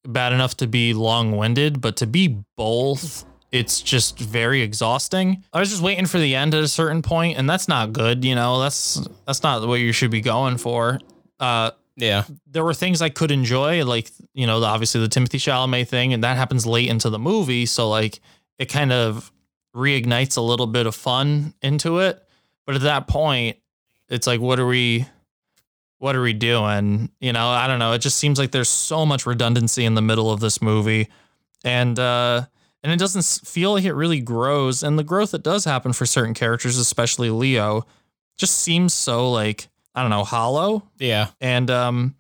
[0.07, 5.45] bad enough to be long-winded, but to be both it's just very exhausting.
[5.53, 8.25] I was just waiting for the end at a certain point and that's not good,
[8.25, 8.59] you know.
[8.61, 10.99] That's that's not what you should be going for.
[11.39, 12.25] Uh Yeah.
[12.49, 16.13] there were things I could enjoy, like you know, the, obviously the Timothée Chalamet thing,
[16.13, 18.19] and that happens late into the movie, so like
[18.59, 19.31] it kind of
[19.75, 22.21] reignites a little bit of fun into it.
[22.67, 23.59] But at that point,
[24.09, 25.07] it's like, what are we,
[25.99, 27.11] what are we doing?
[27.21, 27.93] You know, I don't know.
[27.93, 31.09] It just seems like there's so much redundancy in the middle of this movie,
[31.65, 32.47] and uh,
[32.85, 34.85] and it doesn't feel like it really grows.
[34.85, 37.85] And the growth that does happen for certain characters, especially Leo,
[38.39, 39.67] just seems so like
[39.97, 41.29] I don't know, hollow Yeah.
[41.41, 42.15] and um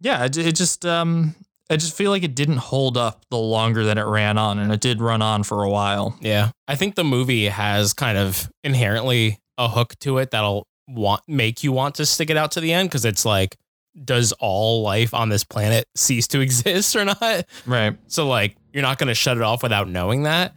[0.00, 1.34] yeah it, it just um
[1.70, 4.72] i just feel like it didn't hold up the longer that it ran on and
[4.72, 6.50] it did run on for a while Yeah.
[6.68, 11.62] I think the movie has kind of inherently a hook to it that'll want make
[11.62, 13.56] you want to stick it out to the end because it's like
[14.04, 17.46] does all life on this planet cease to exist or not?
[17.66, 20.54] right So like you're not gonna shut it off without knowing that.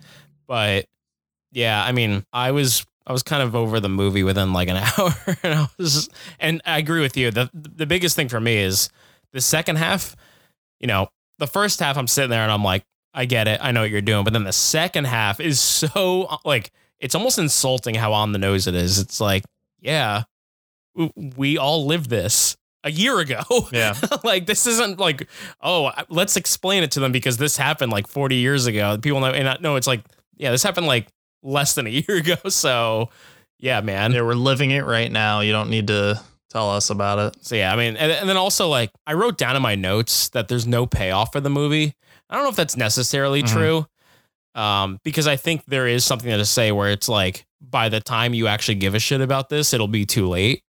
[0.48, 0.88] But
[1.52, 4.78] yeah, I mean, I was I was kind of over the movie within like an
[4.98, 7.32] hour, and I was and I agree with you.
[7.32, 8.90] the The biggest thing for me is
[9.32, 10.16] the second half.
[10.80, 11.08] You know,
[11.40, 13.90] the first half I'm sitting there and I'm like, I get it, I know what
[13.90, 18.32] you're doing, but then the second half is so like it's almost insulting how on
[18.32, 19.00] the nose it is.
[19.00, 19.44] It's like,
[19.80, 20.24] yeah,
[21.16, 23.42] we all live this a year ago.
[23.72, 23.96] yeah.
[24.24, 25.28] Like this isn't like
[25.62, 28.98] oh let's explain it to them because this happened like 40 years ago.
[28.98, 30.04] People know and I- it's like
[30.38, 31.08] yeah this happened like
[31.44, 32.36] less than a year ago.
[32.50, 33.10] So
[33.60, 34.12] yeah man.
[34.14, 35.40] Yeah we're living it right now.
[35.42, 37.44] You don't need to tell us about it.
[37.46, 40.30] So yeah i mean and, and then also like i wrote down in my notes
[40.30, 41.94] that there's no payoff for the movie.
[42.30, 43.48] I don't know if that's necessarily Mhm.
[43.54, 43.86] true
[44.56, 48.36] um because i think there is something to say where it's like by the time
[48.36, 50.62] you actually give a shit about this it'll be too late.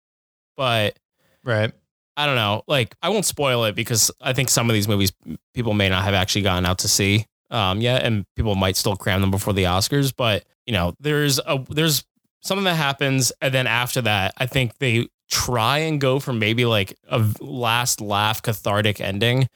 [0.56, 0.96] But
[1.44, 1.72] right
[2.16, 2.62] I don't know.
[2.66, 5.12] Like, I won't spoil it because I think some of these movies
[5.52, 8.96] people may not have actually gotten out to see um, yet, and people might still
[8.96, 10.12] cram them before the Oscars.
[10.16, 12.04] But you know, there's a there's
[12.40, 16.64] something that happens, and then after that, I think they try and go for maybe
[16.66, 19.48] like a last laugh cathartic ending,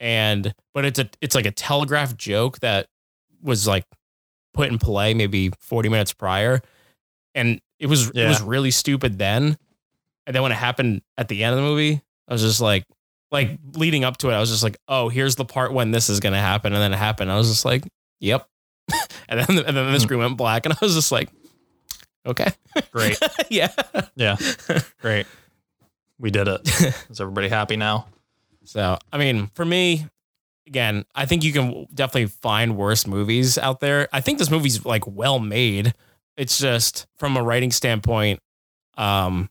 [0.00, 2.88] and but it's a it's like a telegraph joke that
[3.42, 3.84] was like
[4.54, 6.60] put in play maybe 40 minutes prior,
[7.34, 9.56] and it was it was really stupid then.
[10.26, 12.84] And then when it happened at the end of the movie, I was just like,
[13.30, 16.08] like leading up to it, I was just like, oh, here's the part when this
[16.08, 17.32] is gonna happen, and then it happened.
[17.32, 17.84] I was just like,
[18.20, 18.46] yep.
[19.28, 21.30] and then and then the screen went black, and I was just like,
[22.26, 22.48] okay,
[22.92, 23.18] great
[23.50, 23.72] yeah.
[24.14, 24.36] yeah
[25.00, 25.26] great
[26.18, 26.60] we did it
[27.10, 28.06] is everybody happy now
[28.64, 30.06] So I mean, for me,
[30.66, 34.08] again, I think you can definitely find worse movies out there.
[34.12, 35.94] I think this movie's like well made.
[36.36, 38.40] It's just from a writing standpoint,
[38.96, 39.50] um,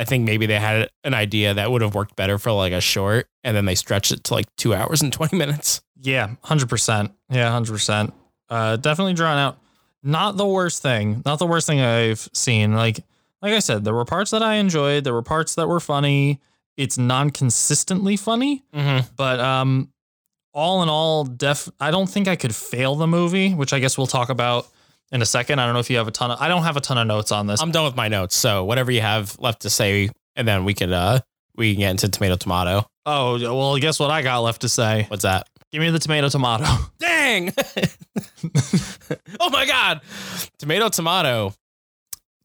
[0.00, 2.80] I think maybe they had an idea that would have worked better for like a
[2.80, 5.82] short, and then they stretched it to like two hours and twenty minutes.
[6.00, 8.12] yeah 100% yeah 100%
[8.48, 9.58] uh definitely drawn out.
[10.02, 12.72] Not the worst thing not the worst thing i've seen.
[12.74, 13.04] Like
[13.42, 16.40] like i said there were parts that i enjoyed there were parts that were funny.
[16.78, 19.06] It's non-consistently funny Mm-hmm.
[19.16, 19.92] but um
[20.54, 23.96] all in all def i don't think i could fail the movie which i guess
[23.98, 24.66] we'll talk about
[25.12, 26.76] in a second i don't know if you have a ton of i don't have
[26.76, 28.36] a ton of notes on this I'm done with my notes.
[28.36, 31.20] So whatever you have left to say, and then we could uh
[31.56, 32.86] we can get into tomato tomato.
[33.06, 35.48] oh well guess what i got left to say What's that?
[35.72, 36.64] give me the tomato tomato
[37.00, 37.52] Dang!
[39.40, 40.00] oh my god!
[40.58, 41.54] Tomato tomato.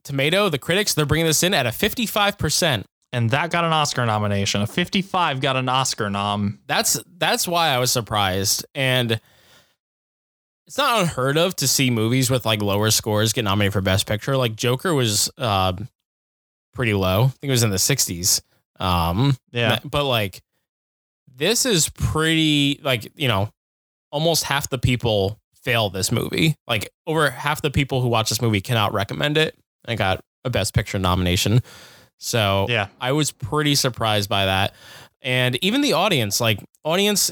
[0.04, 2.84] Tomato, the critics, they're bringing this in at a 55%.
[3.12, 4.62] and that got an Oscar nomination.
[4.62, 6.60] A 55 got an Oscar nom.
[6.68, 8.64] That's that's why I was surprised.
[8.74, 9.20] And
[10.66, 14.06] it's not unheard of to see movies with like lower scores get nominated for Best
[14.06, 14.36] Picture.
[14.36, 15.72] Like Joker was uh,
[16.74, 17.24] pretty low.
[17.24, 18.40] I think it was in the 60s.
[18.78, 19.78] Um, Yeah.
[19.84, 20.42] but like
[21.34, 23.50] this is pretty like you know
[24.10, 26.54] almost half the people fail this movie.
[26.66, 29.56] Like over half the people who watch this movie cannot recommend it.
[29.88, 31.60] And got a Best Picture nomination.
[32.18, 32.88] So Yeah.
[33.00, 34.74] I was pretty surprised by that.
[35.22, 37.30] And even the audience, like audience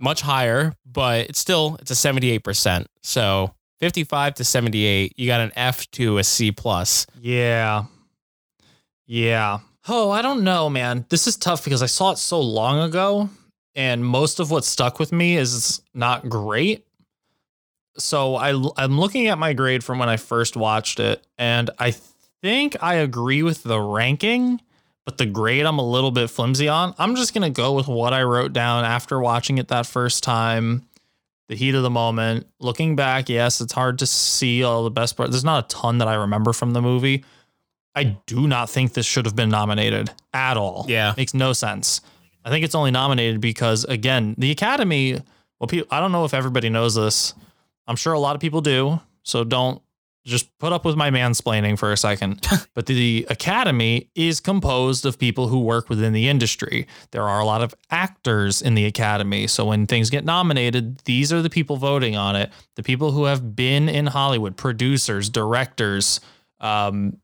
[0.00, 2.86] much higher, but it's still it's a 78%.
[3.02, 7.06] So 55 to 78, you got an F to a C plus.
[7.20, 7.84] Yeah.
[9.06, 9.60] Yeah.
[9.88, 11.06] Oh, I don't know, man.
[11.08, 13.30] This is tough because I saw it so long ago,
[13.74, 16.86] and most of what stuck with me is not great.
[17.96, 21.94] So I I'm looking at my grade from when I first watched it, and I
[22.42, 24.60] think I agree with the ranking,
[25.04, 26.94] but the grade I'm a little bit flimsy on.
[26.98, 30.86] I'm just gonna go with what I wrote down after watching it that first time.
[31.48, 32.46] The heat of the moment.
[32.60, 35.32] Looking back, yes, it's hard to see all the best parts.
[35.32, 37.24] There's not a ton that I remember from the movie.
[37.94, 40.86] I do not think this should have been nominated at all.
[40.88, 41.12] Yeah.
[41.16, 42.02] Makes no sense.
[42.44, 45.20] I think it's only nominated because again, the Academy,
[45.58, 47.34] well people I don't know if everybody knows this.
[47.86, 49.00] I'm sure a lot of people do.
[49.24, 49.82] So don't
[50.24, 52.46] just put up with my mansplaining for a second.
[52.74, 56.86] but the Academy is composed of people who work within the industry.
[57.10, 59.46] There are a lot of actors in the Academy.
[59.46, 62.50] So when things get nominated, these are the people voting on it.
[62.76, 66.20] The people who have been in Hollywood, producers, directors,
[66.60, 67.16] um,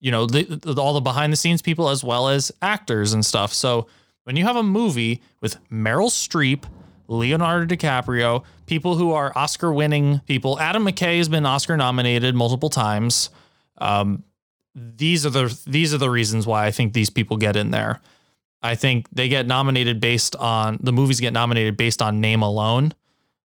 [0.00, 3.24] you know, the, the- all the behind the scenes people as well as actors and
[3.26, 3.52] stuff.
[3.52, 3.86] So
[4.24, 6.64] when you have a movie with Meryl Streep,
[7.06, 12.70] Leonardo DiCaprio, people who are Oscar winning people, Adam McKay has been Oscar nominated multiple
[12.70, 13.30] times.
[13.78, 14.24] Um,
[14.74, 18.00] these are the these are the reasons why I think these people get in there.
[18.62, 22.94] I think they get nominated based on the movies get nominated based on name alone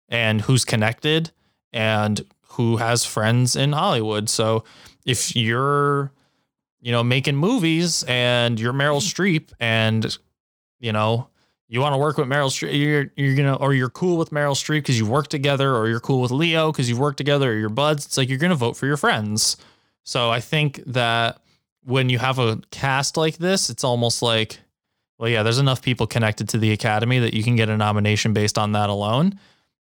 [0.08, 1.32] and who's connected
[1.74, 4.30] and who has friends in Hollywood.
[4.30, 4.64] So
[5.06, 6.12] if you're
[6.82, 10.18] you know making movies and you're Meryl Streep and
[10.80, 11.28] you know
[11.70, 14.56] you want to work with Meryl Streep, you're you're gonna or you're cool with Meryl
[14.56, 17.56] Streep because you've worked together, or you're cool with Leo because you've worked together, or
[17.56, 18.06] your buds.
[18.06, 19.56] It's like you're gonna vote for your friends.
[20.04, 21.42] So I think that
[21.84, 24.60] when you have a cast like this, it's almost like,
[25.20, 28.34] well, yeah, there's enough people connected to the Academy that you can get a nomination
[28.34, 29.40] based on that alone.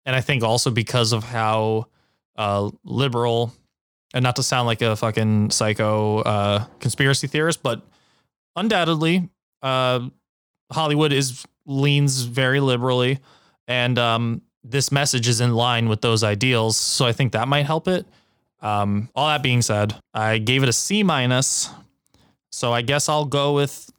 [0.06, 1.88] And I think also because of how
[2.36, 3.54] uh, liberal,
[4.14, 7.82] and not to sound like a fucking psycho uh, conspiracy theorist, but
[8.56, 9.30] undoubtedly,
[9.62, 10.08] uh,
[10.72, 13.20] Hollywood is leans very liberally,
[13.68, 16.78] and um, this message is in line with those ideals.
[16.78, 18.06] So I think that might help it.
[18.62, 21.70] Um, all that being said, I gave it a C minus,
[22.52, 23.92] so I guess I'll go with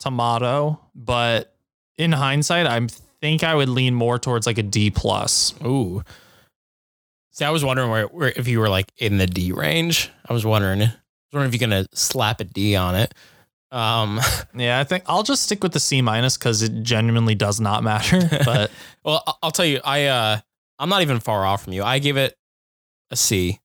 [0.00, 0.80] tomato.
[0.94, 1.54] But
[1.98, 2.86] in hindsight, I
[3.20, 5.54] think I would lean more towards like a D plus.
[5.64, 6.02] Ooh.
[7.32, 10.10] See, I was wondering where, where if you were like in the D range.
[10.26, 10.92] I was wondering, I was
[11.32, 13.12] wondering if you're gonna slap a D on it.
[13.76, 14.20] Um,
[14.56, 17.82] Yeah, I think I'll just stick with the C minus because it genuinely does not
[17.84, 18.20] matter.
[18.44, 18.70] But
[19.04, 20.38] well, I'll tell you, I uh,
[20.78, 21.82] I'm not even far off from you.
[21.84, 22.36] I gave it
[23.10, 23.60] a C.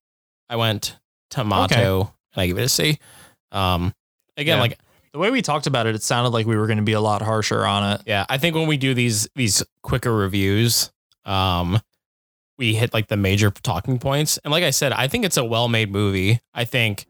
[0.49, 0.97] I went
[1.29, 2.99] tomato and I give it a C.
[3.51, 3.93] Um,
[4.37, 4.61] again, Yeah.
[4.61, 4.79] like
[5.13, 7.01] the way we talked about it, it sounded like we were going to be a
[7.01, 8.01] lot harsher on it.
[8.05, 10.91] Yeah, I think when we do these these quicker reviews,
[11.25, 11.79] um,
[12.57, 14.37] we hit like the major talking points.
[14.43, 16.39] And like I said, I think it's a well made movie.
[16.53, 17.07] I think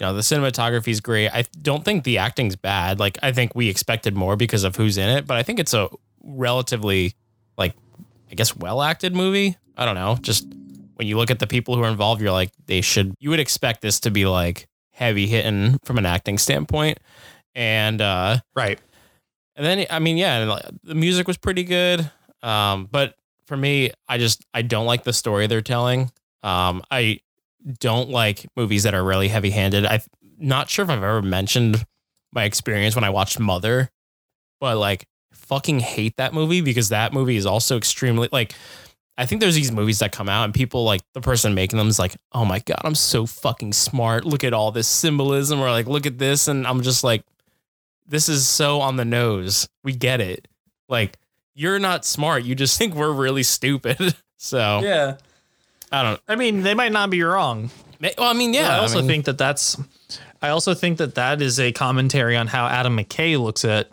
[0.00, 1.28] you know the cinematography is great.
[1.28, 2.98] I don't think the acting's bad.
[2.98, 5.74] Like I think we expected more because of who's in it, but I think it's
[5.74, 5.88] a
[6.24, 7.14] relatively
[7.58, 7.74] like
[8.30, 9.56] I guess well acted movie.
[9.76, 10.16] I don't know.
[10.20, 10.46] Just
[10.94, 13.14] when you look at the people who are involved, you're like they should.
[13.20, 16.98] You would expect this to be like heavy hitting from an acting standpoint,
[17.54, 18.80] and uh Right.
[19.56, 22.10] and then I mean, yeah, and, the music was pretty good.
[22.42, 26.10] Um, but for me, I just I don't like the story they're telling.
[26.42, 27.20] Um, I
[27.78, 29.86] don't like movies that are really heavy handed.
[29.86, 30.00] I'm
[30.38, 31.84] not sure if I've ever mentioned
[32.32, 33.90] my experience when I watched Mother,
[34.60, 38.54] but like fucking hate that movie because that movie is also extremely like
[39.20, 41.88] I think there's these movies that come out and people like the person making them
[41.88, 44.24] is like, oh my god, I'm so fucking smart.
[44.24, 47.22] Look at all this symbolism, or like look at this, and I'm just like,
[48.06, 49.68] this is so on the nose.
[49.84, 50.48] We get it.
[50.88, 51.18] Like
[51.54, 52.44] you're not smart.
[52.44, 54.16] You just think we're really stupid.
[54.38, 55.18] so Yeah.
[55.90, 56.20] I don't.
[56.28, 57.70] I mean, they might not be wrong.
[58.00, 58.76] Well, I mean, yeah.
[58.76, 59.76] I also mean, think that that's.
[60.42, 63.90] I also think that that is a commentary on how Adam McKay looks at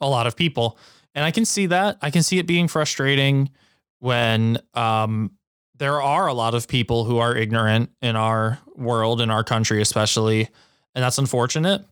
[0.00, 0.78] a lot of people,
[1.14, 1.98] and I can see that.
[2.00, 3.50] I can see it being frustrating
[3.98, 5.32] when um,
[5.76, 9.82] there are a lot of people who are ignorant in our world, in our country,
[9.82, 10.48] especially,
[10.94, 11.84] and that's unfortunate.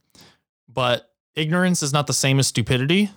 [0.69, 3.11] But ignorance is not the same as stupidity.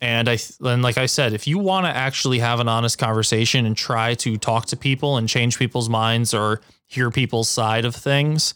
[0.00, 2.98] And I th- and like I said, if you want to actually have an honest
[2.98, 7.84] conversation and try to talk to people and change people's minds or hear people's side
[7.84, 8.54] of things,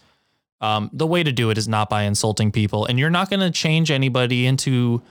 [0.61, 2.87] um, the way to do it is not by insulting people.
[2.87, 5.03] And you're not going to change anybody into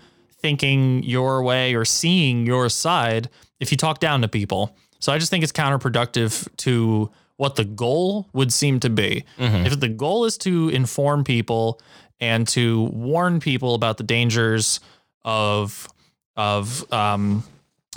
[0.42, 4.76] thinking your way or seeing your side if you talk down to people.
[5.00, 9.26] So I just think it's counterproductive to what the goal would seem to be.
[9.66, 11.82] If the goal is to inform people
[12.20, 14.80] and to warn people about the dangers
[15.26, 15.88] of
[16.36, 17.44] of um,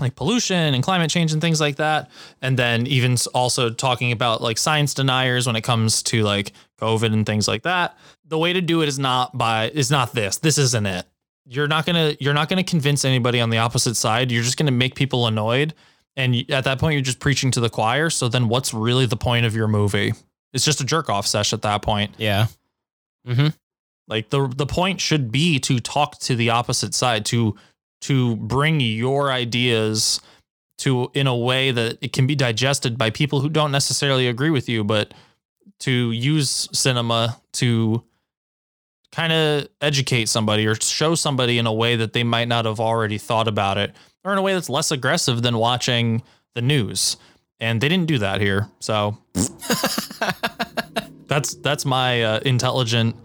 [0.01, 2.11] like pollution and climate change and things like that,
[2.43, 7.13] and then even also talking about like science deniers when it comes to like COVID
[7.13, 7.97] and things like that.
[8.27, 10.39] The way to do it is not by is not this.
[10.39, 11.07] This isn't it.
[11.47, 14.33] You're not gonna you're not gonna convince anybody on the opposite side.
[14.33, 15.75] You're just gonna make people annoyed,
[16.17, 18.11] and at that point, you're just preaching to the choir.
[18.11, 20.13] So then, what's really the point of your movie?
[20.53, 22.15] It's just a jerk off sesh at that point.
[22.19, 22.47] Yeah.
[23.27, 23.49] Mm-hmm.
[24.09, 27.57] Like the the point should be to talk to the opposite side to
[28.05, 30.21] to bring your ideas
[30.77, 34.51] to in a way that it can be digested by people who don't necessarily agree
[34.51, 35.15] with you, but
[35.81, 38.05] to use cinema to
[39.11, 42.81] kind of educate somebody or show somebody in a way that they might not have
[42.81, 46.23] already thought about it or in a way that's less aggressive than watching
[46.55, 47.17] the news.
[47.59, 48.69] And they didn't do that here.
[48.81, 49.17] So
[51.27, 53.17] that's that's my uh, intelligent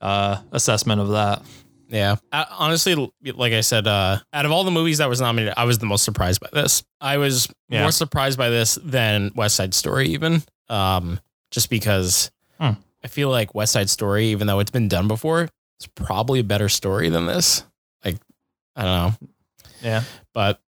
[0.00, 1.42] uh, assessment of that.
[1.88, 2.16] Yeah.
[2.30, 5.64] Uh, honestly, like I said, uh, out of all the movies that was nominated, I
[5.64, 6.82] was the most surprised by this.
[7.00, 7.82] I was Yeah.
[7.82, 10.42] more surprised by this than West Side Story, even.
[10.68, 11.18] Um,
[11.50, 12.30] just because
[12.60, 12.72] Hmm.
[13.02, 16.44] I feel like West Side Story, even though it's been done before, it's probably a
[16.44, 17.62] better story than this.
[18.04, 18.18] Like,
[18.76, 19.28] I don't know.
[19.80, 20.02] Yeah.
[20.34, 20.60] But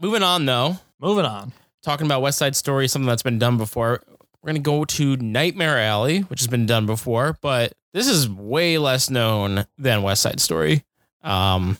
[0.00, 1.52] moving on, though, Moving on.
[1.82, 4.02] talking about West Side Story, something that's been done before.
[4.42, 8.78] We're gonna go to Nightmare Alley, which has been done before, but this is way
[8.78, 10.84] less known than West Side Story.
[11.22, 11.78] Um,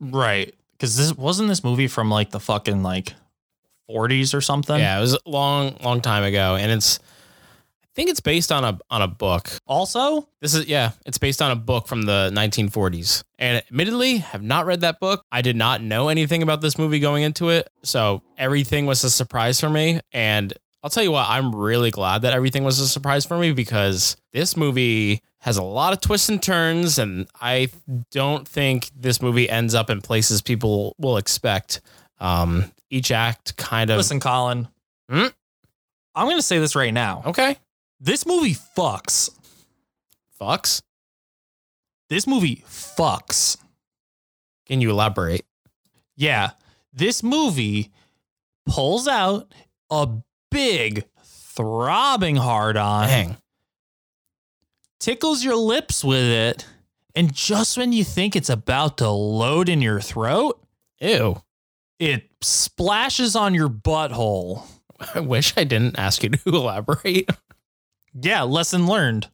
[0.00, 0.54] Right.
[0.72, 3.14] Because this wasn't this movie from like the fucking like
[3.88, 4.78] 40s or something.
[4.78, 8.64] yeah, it was a long, long time ago, and it's I think it's based on
[8.64, 9.50] a on a book.
[9.66, 13.22] Also, This is yeah, it's based on a book from the 1940s.
[13.38, 15.24] And admittedly, have not read that book.
[15.30, 19.10] I did not know anything about this movie going into it, so everything was a
[19.10, 20.00] surprise for me.
[20.12, 20.52] And
[20.82, 24.16] I'll tell you what, I'm really glad that everything was a surprise for me because
[24.32, 27.68] this movie has a lot of twists and turns, and I
[28.12, 31.80] don't think this movie ends up in places people will expect.
[32.20, 34.68] Um, each act kind of listen, Colin.
[35.10, 35.26] Hmm?
[36.14, 37.22] I'm going to say this right now.
[37.26, 37.56] okay.
[37.98, 39.30] This movie fucks.
[40.40, 40.82] Fucks.
[42.08, 43.56] This movie fucks.
[44.66, 45.44] Can you elaborate?
[46.16, 46.50] Yeah.
[46.92, 47.90] This movie
[48.66, 49.52] pulls out
[49.90, 50.08] a
[50.50, 53.36] big throbbing hard on, Dang.
[55.02, 56.64] Tickles your lips with it,
[57.14, 60.62] and just when you think it's about to load in your throat,
[61.00, 61.42] Ew.
[61.98, 64.62] it splashes on your butthole.
[65.14, 67.28] I wish I didn't ask you to elaborate.
[68.14, 69.28] Yeah, lesson learned.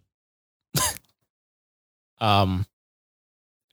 [2.20, 2.66] Um.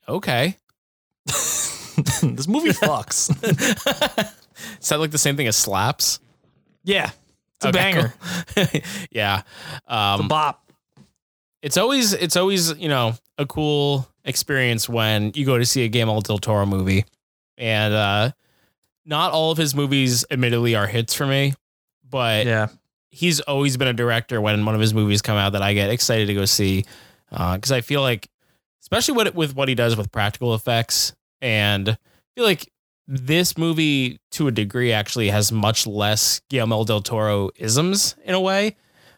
[0.08, 0.58] Okay.
[1.26, 3.32] this movie fucks.
[4.82, 6.20] Is that like the same thing as slaps?
[6.84, 7.10] Yeah,
[7.56, 8.14] it's a Okay, banger.
[8.54, 8.66] cool.
[9.10, 9.42] yeah.
[9.78, 10.28] It's a Um.
[10.28, 10.65] bop.
[11.66, 15.88] It's always it's always you know a cool experience when you go to see a
[15.88, 17.06] Guillermo del Toro movie,
[17.58, 18.32] and uh,
[19.04, 21.54] not all of his movies, admittedly, are hits for me,
[22.08, 22.68] but Yeah.
[23.10, 25.90] he's always been a director when one of his movies come out that I get
[25.90, 26.86] excited to go see
[27.32, 28.30] because I feel like,
[28.84, 31.98] especially what with what he does with practical effects, and I
[32.36, 32.72] feel like
[33.08, 38.40] this movie to a degree actually has much less Guillermo del Toro isms in a
[38.40, 38.76] way,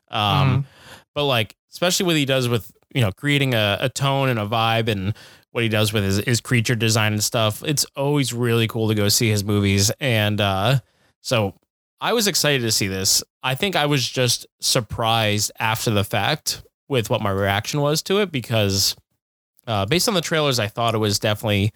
[0.09, 0.65] um,
[1.13, 4.47] but like especially what he does with you know creating a, a tone and a
[4.47, 5.13] vibe and
[5.51, 7.63] what he does with his, his creature design and stuff.
[7.63, 10.79] It's always really cool to go see his movies and uh,
[11.21, 11.53] so
[12.01, 13.23] I was excited to see this.
[13.43, 18.21] I think I was just surprised after the fact with what my reaction was to
[18.21, 18.95] it because
[19.67, 21.71] uh, based on the trailers, I thought it was definitely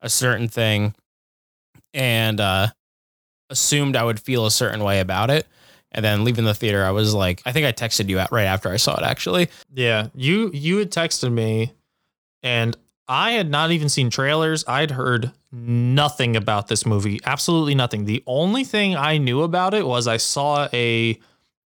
[0.00, 0.94] a certain thing
[1.92, 2.68] and uh,
[3.48, 5.48] assumed I would feel a certain way about it.
[5.92, 8.44] And then leaving the theater, I was like, I think I texted you out right
[8.44, 9.48] after I saw it actually.
[9.74, 10.08] Yeah.
[10.14, 11.72] You you had texted me
[12.42, 12.76] and
[13.08, 14.64] I had not even seen trailers.
[14.68, 17.18] I'd heard nothing about this movie.
[17.24, 18.04] Absolutely nothing.
[18.04, 21.18] The only thing I knew about it was I saw a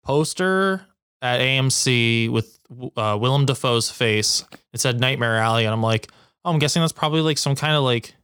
[0.06, 0.86] poster
[1.22, 2.58] at AMC with
[2.96, 4.46] uh, Willem Dafoe's face.
[4.72, 6.10] It said Nightmare Alley, and I'm like,
[6.46, 8.16] oh, I'm guessing that's probably like some kind of like,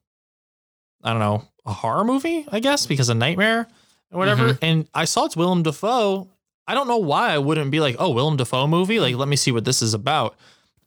[1.04, 3.68] I don't know, a horror movie, I guess, because of Nightmare
[4.12, 4.58] whatever.
[4.62, 6.28] And I saw it's Willem Dafoe.
[6.68, 9.00] I don't know why I wouldn't be like, oh, Willem Dafoe movie.
[9.00, 10.36] Like, let me see what this is about.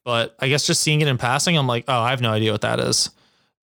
[0.04, 2.52] but I guess just seeing it in passing, I'm like, oh, I have no idea
[2.52, 3.08] what that is.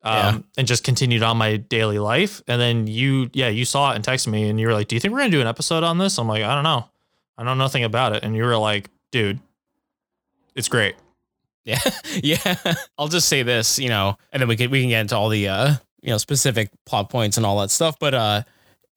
[0.03, 0.39] Um, Yeah.
[0.57, 2.41] and just continued on my daily life.
[2.47, 4.95] And then you, yeah, you saw it and texted me and you were like, do
[4.95, 6.17] you think we're going to do an episode on this?
[6.17, 6.89] I'm like, I don't know.
[7.37, 8.23] I know nothing about it.
[8.23, 9.39] And you were like, dude,
[10.55, 10.95] it's great.
[11.65, 11.79] Yeah,
[12.23, 12.55] yeah.
[12.97, 15.29] I'll just say this, you know, and then we can we can get into all
[15.29, 17.97] the uh, you know, specific plot points and all that stuff.
[17.99, 18.43] But uh,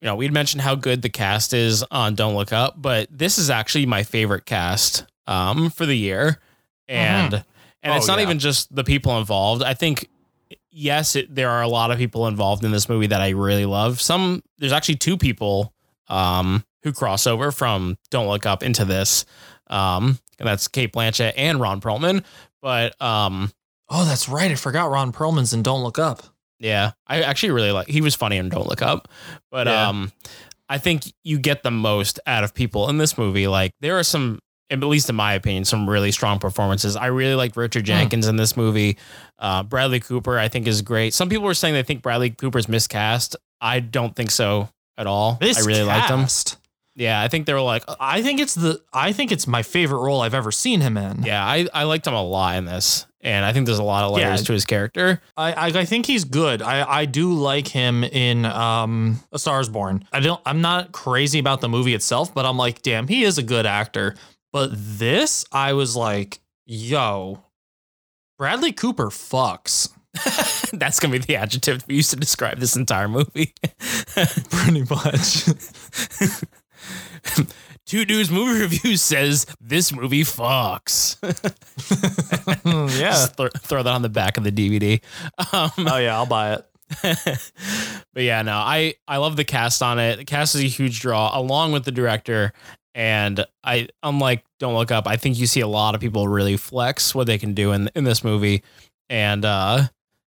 [0.05, 3.39] you know, we'd mentioned how good the cast is on Don't Look Up, but this
[3.39, 6.39] is actually my favorite cast um for the year,
[6.87, 7.33] and
[7.81, 8.25] and Oh, it's not yeah.
[8.25, 9.63] even just the people involved.
[9.63, 10.07] I think
[10.69, 13.65] yes, it, there are a lot of people involved in this movie that I really
[13.65, 13.99] love.
[13.99, 15.73] Some there's actually two people
[16.07, 19.25] um who cross over from Don't Look Up into this.
[19.71, 22.23] Um, and that's Cate Blanchett and Ron Perlman.
[22.61, 23.51] But um,
[23.89, 24.51] Oh, that's right.
[24.51, 26.21] I forgot Ron Perlman's in Don't Look Up.
[26.59, 27.87] Yeah, I actually really like.
[27.87, 29.07] He was funny in Don't Look Up,
[29.51, 29.89] but Yeah.
[29.89, 30.11] um,
[30.69, 33.47] I think you get the most out of people in this movie.
[33.47, 34.39] Like there are some,
[34.71, 36.95] at least in my opinion, some really strong performances.
[36.95, 38.97] I really like Richard Jenkins in this movie.
[39.37, 41.13] Uh, Bradley Cooper, I think, is great.
[41.13, 43.35] Some people were saying they think Bradley Cooper's miscast.
[43.61, 45.37] I don't think so at all.
[45.41, 46.25] I really liked him.
[46.97, 49.99] Yeah, I think they were like, I think it's the I think it's my favorite
[49.99, 51.23] role I've ever seen him in.
[51.23, 54.03] yeah, I, I liked him a lot in this, and I think there's a lot
[54.05, 54.45] of layers Yeah.
[54.45, 55.21] to his character.
[55.35, 56.61] I, I I think he's good.
[56.61, 60.05] I I do like him in um A Star's Born.
[60.13, 63.37] I don't I'm not crazy about the movie itself, but I'm like, damn, he is
[63.37, 64.15] a good actor.
[64.53, 67.43] But this, I was like, yo,
[68.37, 69.89] Bradley Cooper fucks
[70.71, 73.53] That's gonna be the adjective we used to describe this entire movie.
[74.49, 75.45] pretty much.
[77.85, 81.17] Two Dudes Movie Review says this movie fucks.
[82.65, 83.09] yeah.
[83.11, 85.01] Just throw, throw that on the back of the DVD.
[85.53, 86.65] Um, Oh yeah, I'll buy it.
[88.13, 90.17] but yeah, no, I I love the cast on it.
[90.17, 92.53] The cast is a huge draw, along with the director.
[92.93, 96.55] And I, unlike Don't Look Up, I think you see a lot of people really
[96.55, 98.63] flex what they can do in in this movie.
[99.09, 99.83] And uh,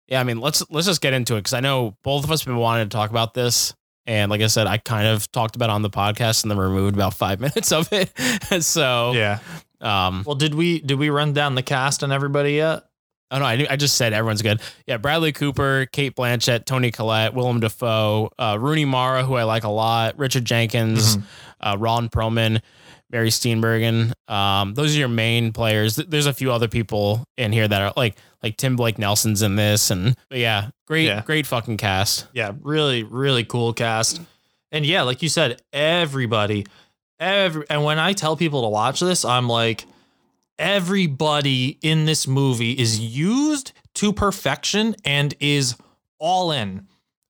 [0.07, 2.41] yeah, I mean, let's let's just get into it because I know both of us
[2.41, 3.73] have been wanting to talk about this.
[4.07, 6.57] And like I said, I kind of talked about it on the podcast and then
[6.57, 8.09] removed about five minutes of it.
[8.63, 9.39] so Yeah.
[9.81, 12.83] um, Well, did we did we run down the cast and everybody yet?
[13.29, 14.61] Oh no, I, knew- I just said everyone's good.
[14.85, 19.65] Yeah, Bradley Cooper, Cate Blanchett, Toni Collette, Willem Dafoe, uh, Rooney Mara, who I like
[19.65, 21.17] a lot, Richard Jenkins,
[21.59, 22.61] uh, Ron Perlman,
[23.09, 24.11] Mary Steenburgen.
[24.29, 25.95] Um, those are your main players.
[25.95, 29.55] There's a few other people in here that are like like Tim Blake Nelson's in
[29.55, 31.21] this, and but yeah, great, Yeah.
[31.21, 32.27] great fucking cast.
[32.33, 34.21] Yeah, really, really cool cast.
[34.71, 36.65] And yeah, like you said, everybody,
[37.19, 39.85] every and when I tell people to watch this, I'm like,
[40.59, 45.75] everybody in this movie is used to perfection and is
[46.19, 46.87] all in.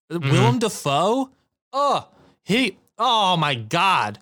[0.09, 1.29] Willem Dafoe,
[1.73, 2.07] oh,
[2.43, 4.19] he, oh my God.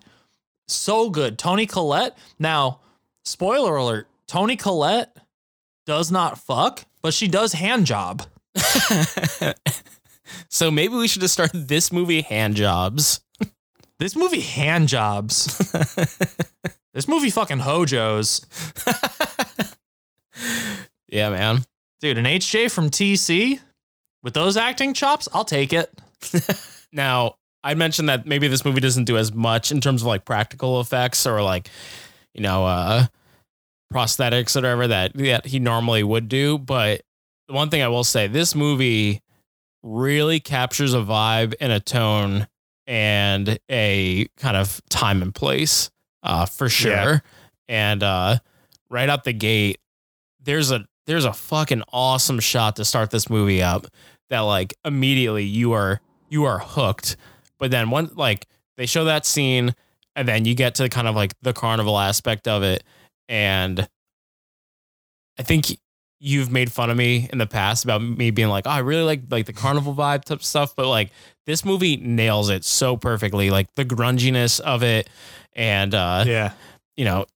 [0.68, 1.38] So good.
[1.38, 2.16] Toni Collette.
[2.38, 2.80] Now,
[3.24, 5.16] spoiler alert, Toni Collette
[5.86, 8.22] does not fuck, but she does hand job.
[10.48, 13.20] So maybe we should just start this movie hand jobs.
[13.98, 15.56] This movie hand jobs.
[16.92, 18.44] this movie fucking hojos.
[21.08, 21.64] Yeah, man.
[22.02, 23.58] Dude, an HJ from TC
[24.22, 25.90] with those acting chops, I'll take it.
[26.92, 27.36] Now,
[27.66, 30.80] I mentioned that maybe this movie doesn't do as much in terms of like practical
[30.80, 31.68] effects or like,
[32.32, 33.06] you know, uh
[33.92, 36.58] prosthetics or whatever that, that he normally would do.
[36.58, 37.02] But
[37.48, 39.20] the one thing I will say, this movie
[39.82, 42.46] really captures a vibe and a tone
[42.86, 45.90] and a kind of time and place,
[46.22, 46.90] uh, for sure.
[46.90, 47.18] Yeah.
[47.68, 48.38] And uh
[48.90, 49.78] right out the gate,
[50.40, 53.86] there's a there's a fucking awesome shot to start this movie up
[54.30, 57.16] that like immediately you are you are hooked.
[57.58, 58.46] But then one like
[58.76, 59.74] they show that scene
[60.14, 62.82] and then you get to kind of like the carnival aspect of it
[63.28, 63.88] and
[65.38, 65.78] I think
[66.18, 69.02] you've made fun of me in the past about me being like, "Oh, I really
[69.02, 71.10] like like the carnival vibe type stuff," but like
[71.46, 75.08] this movie nails it so perfectly, like the grunginess of it
[75.54, 76.52] and uh Yeah.
[76.96, 77.26] you know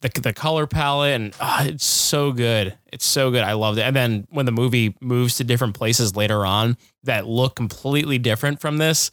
[0.00, 2.76] the the color palette and ah, it's so good.
[2.92, 3.42] It's so good.
[3.42, 3.82] I loved it.
[3.82, 8.60] And then when the movie moves to different places later on that look completely different
[8.60, 9.10] from this,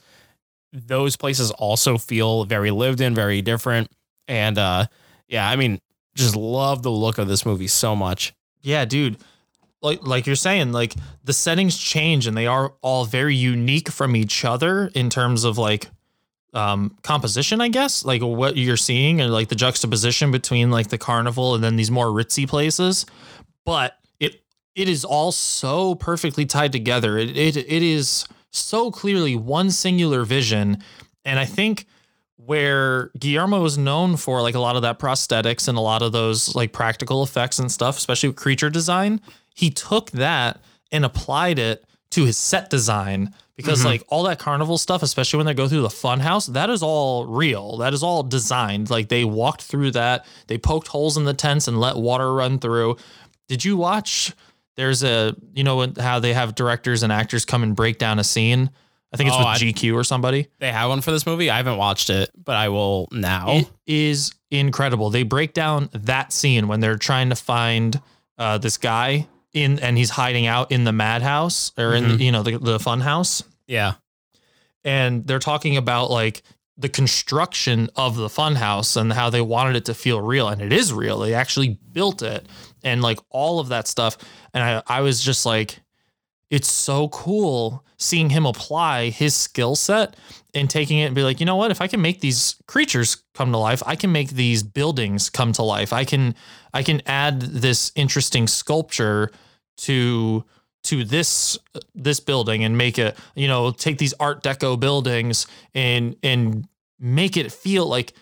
[0.75, 3.89] those places also feel very lived in, very different.
[4.27, 4.87] And uh
[5.27, 5.79] yeah, I mean,
[6.15, 8.33] just love the look of this movie so much.
[8.61, 9.17] Yeah, dude.
[9.81, 14.15] Like like you're saying, like the settings change and they are all very unique from
[14.15, 15.89] each other in terms of like
[16.53, 18.03] um composition, I guess.
[18.03, 21.91] Like what you're seeing and like the juxtaposition between like the carnival and then these
[21.91, 23.05] more ritzy places.
[23.63, 24.41] But it
[24.73, 27.17] it is all so perfectly tied together.
[27.17, 28.27] It it it is
[28.57, 30.83] so clearly one singular vision.
[31.23, 31.85] And I think
[32.37, 36.11] where Guillermo was known for like a lot of that prosthetics and a lot of
[36.11, 39.19] those like practical effects and stuff, especially with creature design.
[39.55, 43.89] He took that and applied it to his set design because mm-hmm.
[43.89, 46.83] like all that carnival stuff, especially when they go through the fun house, that is
[46.83, 47.77] all real.
[47.77, 48.89] That is all designed.
[48.89, 52.59] Like they walked through that, they poked holes in the tents and let water run
[52.59, 52.97] through.
[53.47, 54.33] Did you watch?
[54.77, 58.23] There's a you know how they have directors and actors come and break down a
[58.23, 58.69] scene.
[59.13, 60.47] I think it's Oh, with I- GQ or somebody.
[60.59, 61.49] They have one for this movie.
[61.49, 63.49] I haven't watched it, but I will now.
[63.59, 65.09] It is incredible.
[65.09, 68.01] They break down that scene when they're trying to find
[68.37, 72.43] uh, this guy in, and he's hiding out in the madhouse or in you know
[72.43, 73.93] the the fun house, yeah.
[74.83, 76.43] and they're talking about like
[76.77, 80.61] the construction of the fun house and how they wanted it to feel real, and
[80.61, 81.19] it is real.
[81.19, 82.45] They actually built it
[82.85, 84.17] and like all of that stuff,
[84.53, 85.81] and I I was just like,
[86.49, 90.15] it's so cool seeing him apply his skill set
[90.53, 91.71] and taking it and be like, you know what?
[91.71, 95.51] If I can make these creatures come to life, I can make these buildings come
[95.53, 95.91] to life.
[95.93, 96.35] I can
[96.73, 99.31] I can add this interesting sculpture
[99.77, 100.45] to
[100.83, 101.57] to this
[101.93, 106.67] this building and make it, you know, take these art deco buildings and and
[106.99, 108.13] make it feel like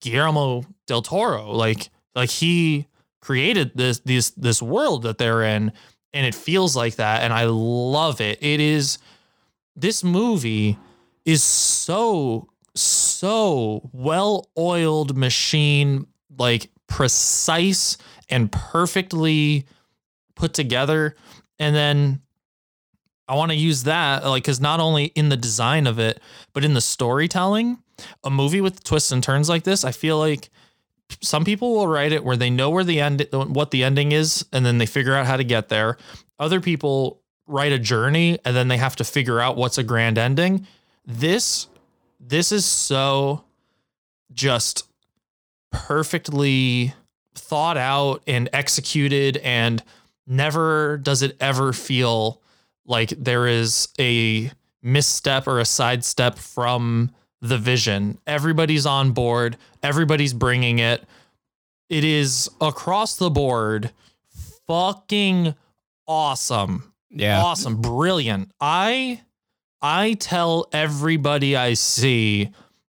[0.00, 2.86] Guillermo del Toro, like like he
[3.22, 5.72] created this this this world that they're in
[6.12, 8.38] and it feels like that and I love it.
[8.42, 8.98] It is
[9.74, 10.76] this movie
[11.24, 16.06] is so so well-oiled machine
[16.36, 17.96] like precise
[18.28, 19.66] and perfectly
[20.34, 21.14] put together
[21.58, 22.20] and then
[23.28, 26.20] I want to use that like cuz not only in the design of it
[26.52, 27.78] but in the storytelling
[28.24, 30.50] a movie with twists and turns like this I feel like
[31.20, 34.44] some people will write it where they know where the end what the ending is
[34.52, 35.96] and then they figure out how to get there.
[36.38, 40.18] Other people write a journey and then they have to figure out what's a grand
[40.18, 40.66] ending.
[41.06, 41.66] This
[42.20, 43.44] this is so
[44.32, 44.88] just
[45.70, 46.94] perfectly
[47.34, 49.82] thought out and executed and
[50.26, 52.40] never does it ever feel
[52.84, 54.50] like there is a
[54.82, 57.10] misstep or a sidestep from
[57.40, 58.18] the vision.
[58.26, 61.04] Everybody's on board, everybody's bringing it.
[61.88, 63.90] It is across the board
[64.66, 65.54] fucking
[66.06, 66.92] awesome.
[67.10, 67.42] Yeah.
[67.42, 68.50] Awesome, brilliant.
[68.60, 69.20] I
[69.82, 72.50] I tell everybody I see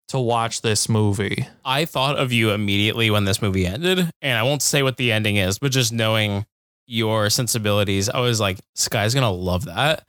[0.09, 1.47] to watch this movie.
[1.65, 5.13] I thought of you immediately when this movie ended, and I won't say what the
[5.13, 6.45] ending is, but just knowing
[6.87, 10.05] your sensibilities, I was like, Sky's gonna love that.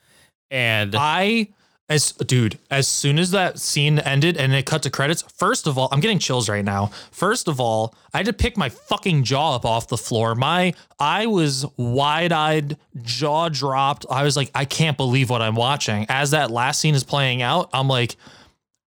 [0.50, 1.50] And I
[1.92, 5.78] as dude, as soon as that scene ended and it cut to credits, first of
[5.78, 6.88] all, I'm getting chills right now.
[7.12, 10.34] First of all, I had to pick my fucking jaw up off the floor.
[10.34, 14.06] My I was wide-eyed, jaw dropped.
[14.10, 16.06] I was like, I can't believe what I'm watching.
[16.08, 18.16] As that last scene is playing out, I'm like,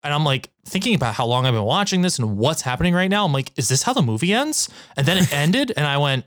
[0.03, 3.11] and I'm like thinking about how long I've been watching this and what's happening right
[3.11, 3.27] now.
[3.27, 4.71] I'm like, is this how the movie ends?
[4.97, 6.25] And then it ended, and I went,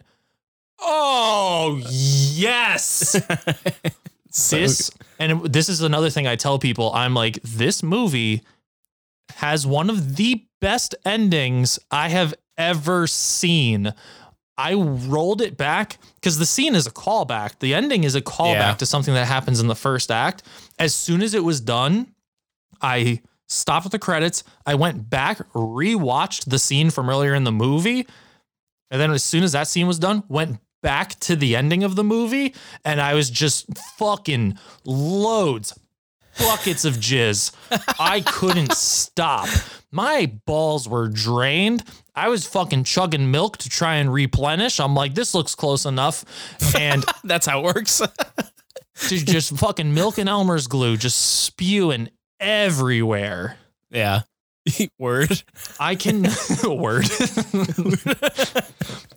[0.79, 3.19] oh yes.
[4.67, 6.91] this and this is another thing I tell people.
[6.93, 8.43] I'm like, this movie
[9.37, 13.93] has one of the best endings I have ever seen.
[14.57, 17.59] I rolled it back because the scene is a callback.
[17.59, 18.73] The ending is a callback Yeah.
[18.75, 20.43] to something that happens in the first act.
[20.77, 22.13] As soon as it was done,
[22.81, 24.43] I stopped at the credits.
[24.65, 28.05] I went back, rewatched the scene from earlier in the movie.
[28.91, 31.95] And then as soon as that scene was done, went back to the ending of
[31.95, 32.53] the movie.
[32.85, 33.65] And I was just
[33.97, 35.77] fucking loads,
[36.37, 37.51] buckets of jizz.
[37.99, 39.47] I couldn't stop.
[39.91, 41.83] My balls were drained.
[42.15, 44.79] I was fucking chugging milk to try and replenish.
[44.79, 46.25] I'm like, this looks close enough.
[46.77, 48.01] And that's how it works.
[49.07, 52.09] just, just fucking milk and Elmer's glue just spewing
[52.39, 53.57] everywhere.
[53.89, 54.21] yeah.
[54.99, 55.43] Word.
[55.79, 56.23] I can
[56.63, 57.05] word.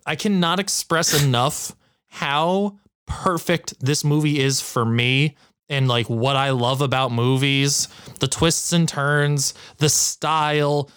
[0.06, 1.74] I cannot express enough
[2.08, 5.36] how perfect this movie is for me
[5.68, 7.88] and like what I love about movies,
[8.20, 10.90] the twists and turns, the style.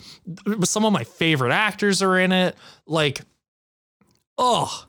[0.63, 2.55] Some of my favorite actors are in it.
[2.85, 3.21] Like,
[4.37, 4.85] oh,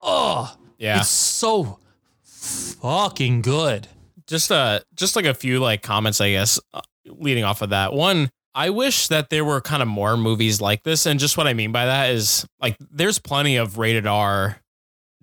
[0.00, 1.00] oh, Yeah.
[1.00, 1.78] it's so
[2.22, 3.88] fucking good.
[4.26, 7.92] just uh just like a few like comments i guess uh, leading off of that
[7.92, 11.46] one i wish that there were kind of more movies like this and just what
[11.46, 14.60] i mean by that is like there's plenty of rated r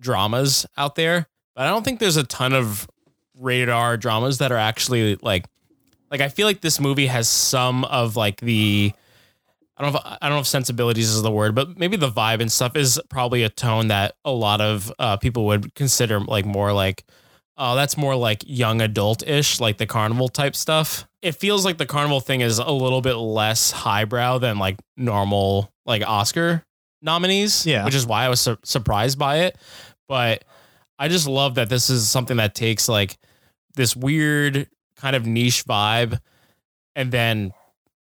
[0.00, 2.88] dramas out there but i don't think there's a ton of
[3.38, 5.44] rated r dramas that are actually like
[6.10, 8.92] like i feel like this movie has some of like the
[9.78, 12.10] I don't know if I don't know if sensibilities is the word, but maybe the
[12.10, 16.18] vibe and stuff is probably a tone that a lot of uh, people would consider
[16.18, 17.04] like more like
[17.58, 21.06] oh, that's more like young adult ish, like the carnival type stuff.
[21.20, 25.72] It feels like the carnival thing is a little bit less highbrow than like normal
[25.84, 26.64] like Oscar
[27.02, 27.66] nominees.
[27.66, 27.84] Yeah.
[27.84, 29.56] which is why I was su- surprised by it.
[30.06, 30.44] But
[30.98, 33.18] I just love that this is something that takes like
[33.74, 36.20] this weird kind of niche vibe
[36.96, 37.52] and then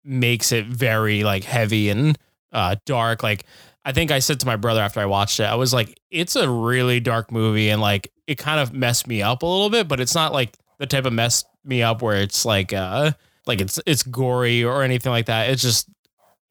[0.03, 2.17] makes it very like heavy and
[2.51, 3.45] uh dark like
[3.85, 6.35] I think I said to my brother after I watched it, I was like, it's
[6.35, 9.87] a really dark movie and like it kind of messed me up a little bit,
[9.87, 13.11] but it's not like the type of mess me up where it's like uh
[13.47, 15.49] like it's it's gory or anything like that.
[15.49, 15.89] It's just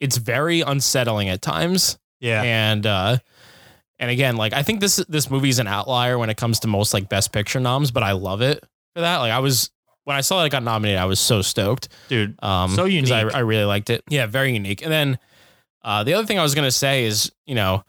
[0.01, 1.99] it's very unsettling at times.
[2.21, 2.43] Yeah.
[2.43, 3.19] And uh
[3.99, 6.69] and again, like I think this this movie is an outlier when it comes to
[6.69, 8.65] most like best picture noms, but I love it
[8.95, 9.19] for that.
[9.19, 9.71] Like I was
[10.05, 11.89] when I saw that it got nominated, I was so stoked.
[12.09, 13.13] Dude, Um, So unique.
[13.13, 14.03] I, I really liked it.
[14.09, 14.83] Yeah, very unique.
[14.83, 15.19] And then
[15.89, 17.83] uh, the other thing I was gonna say is, you know,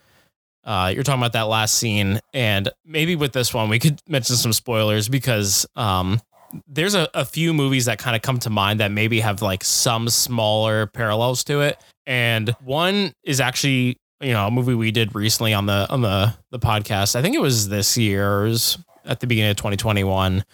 [0.64, 4.38] uh, you're talking about that last scene, and maybe with this one we could mention
[4.38, 6.22] some spoilers because um,
[6.66, 9.66] there's a, a few movies that kind of come to mind that maybe have like
[9.66, 15.14] some smaller parallels to it, and one is actually you know a movie we did
[15.14, 17.18] recently on the on the the podcast.
[17.18, 20.46] I think it was this year, or it was at the beginning of 2021.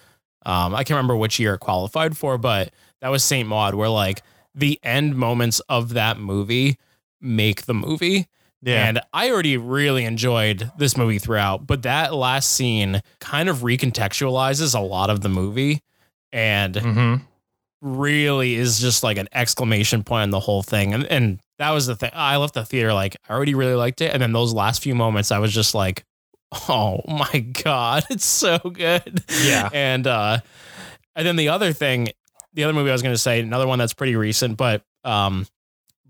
[0.44, 2.72] Um, I can't remember which year it qualified for, but
[3.02, 4.22] that was Saint Maud, where like
[4.52, 6.76] the end moments of that movie
[7.26, 8.28] make the movie.
[8.62, 8.88] Yeah.
[8.88, 14.74] And I already really enjoyed this movie throughout, but that last scene kind of recontextualizes
[14.74, 15.82] a lot of the movie
[16.32, 17.14] and mm-hmm.
[17.80, 20.94] really is just like an exclamation point on the whole thing.
[20.94, 22.10] And and that was the thing.
[22.14, 24.12] I left the theater like I already really liked it.
[24.12, 26.04] And then those last few moments I was just like,
[26.68, 29.22] oh my God, it's so good.
[29.44, 29.68] Yeah.
[29.72, 30.38] And uh
[31.14, 32.08] and then the other thing,
[32.54, 35.46] the other movie I was gonna say, another one that's pretty recent, but um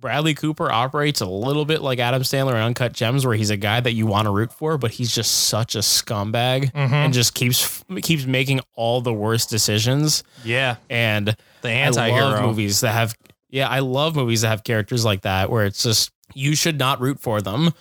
[0.06, 3.56] Bradley Cooper operates a little bit like Adam Sandler in Uncut Gems, where he's a
[3.56, 6.92] guy that you want to root for, but he's just such a scumbag Mhm.
[6.92, 10.22] and just keeps keeps making all the worst decisions.
[10.44, 10.76] Yeah.
[10.88, 12.40] And The anti-hero.
[12.46, 13.16] movies that have
[13.50, 17.00] yeah, I love movies that have characters like that where it's just you should not
[17.00, 17.72] root for them,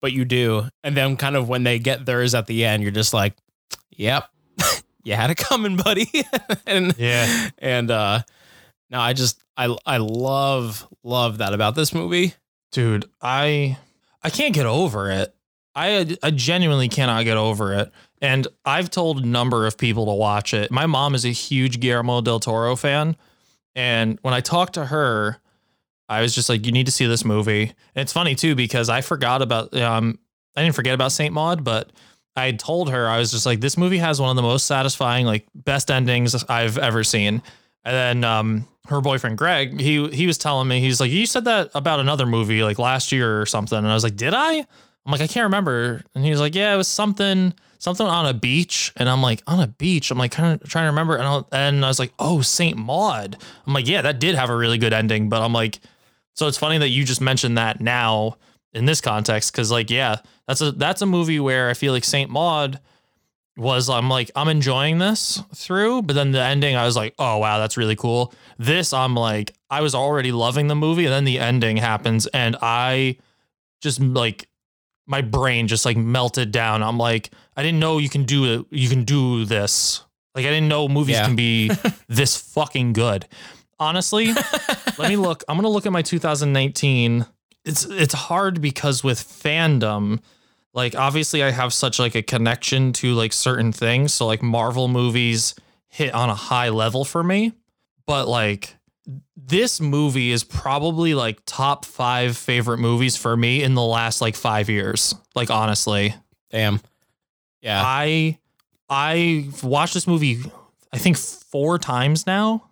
[0.00, 0.68] but you do.
[0.84, 3.34] And then kind of when they get theirs at the end, you're just like,
[3.96, 4.24] Yep,
[5.02, 6.08] you had it coming, buddy.
[6.66, 7.48] and Yeah.
[7.58, 8.22] and uh
[8.92, 12.34] no, I just I I love love that about this movie.
[12.70, 13.78] Dude, I
[14.22, 15.34] I can't get over it.
[15.74, 17.90] I I genuinely cannot get over it.
[18.20, 20.70] And I've told a number of people to watch it.
[20.70, 23.16] My mom is a huge Guillermo del Toro fan,
[23.74, 25.38] and when I talked to her,
[26.08, 28.90] I was just like, "You need to see this movie." And it's funny too because
[28.90, 30.18] I forgot about um
[30.54, 31.90] I didn't forget about Saint Maud, but
[32.36, 35.24] I told her I was just like, "This movie has one of the most satisfying,
[35.24, 37.42] like best endings I've ever seen."
[37.84, 41.44] And then um, her boyfriend Greg, he he was telling me he's like, you said
[41.44, 44.64] that about another movie like last year or something, and I was like, did I?
[45.04, 46.02] I'm like, I can't remember.
[46.14, 49.42] And he was like, yeah, it was something something on a beach, and I'm like,
[49.46, 50.10] on a beach.
[50.10, 52.76] I'm like kind of trying to remember, and I, and I was like, oh, Saint
[52.78, 53.36] Maud.
[53.66, 55.80] I'm like, yeah, that did have a really good ending, but I'm like,
[56.34, 58.36] so it's funny that you just mentioned that now
[58.72, 60.16] in this context because like, yeah,
[60.46, 62.80] that's a that's a movie where I feel like Saint Maud
[63.56, 67.38] was I'm like I'm enjoying this through, but then the ending I was like, oh
[67.38, 68.32] wow, that's really cool.
[68.58, 72.56] This I'm like I was already loving the movie, and then the ending happens, and
[72.62, 73.16] I
[73.82, 74.48] just like
[75.06, 76.82] my brain just like melted down.
[76.82, 78.66] I'm like, I didn't know you can do it.
[78.70, 80.02] You can do this.
[80.34, 81.26] Like I didn't know movies Yeah.
[81.26, 81.70] can be
[82.08, 83.26] this fucking good.
[83.78, 84.28] Honestly,
[84.96, 85.42] let me look.
[85.48, 87.26] I'm gonna look at my 2019.
[87.64, 90.20] It's it's hard because with fandom,
[90.74, 94.14] like obviously I have such like a connection to like certain things.
[94.14, 95.54] So like Marvel movies
[95.88, 97.52] hit on a high level for me.
[98.06, 98.76] But like
[99.36, 104.36] this movie is probably like top five favorite movies for me in the last like
[104.36, 105.14] five years.
[105.34, 106.14] Like honestly.
[106.50, 106.80] Damn.
[107.60, 107.82] Yeah.
[107.84, 108.38] I
[108.88, 110.42] I've watched this movie
[110.92, 112.68] I think four times now.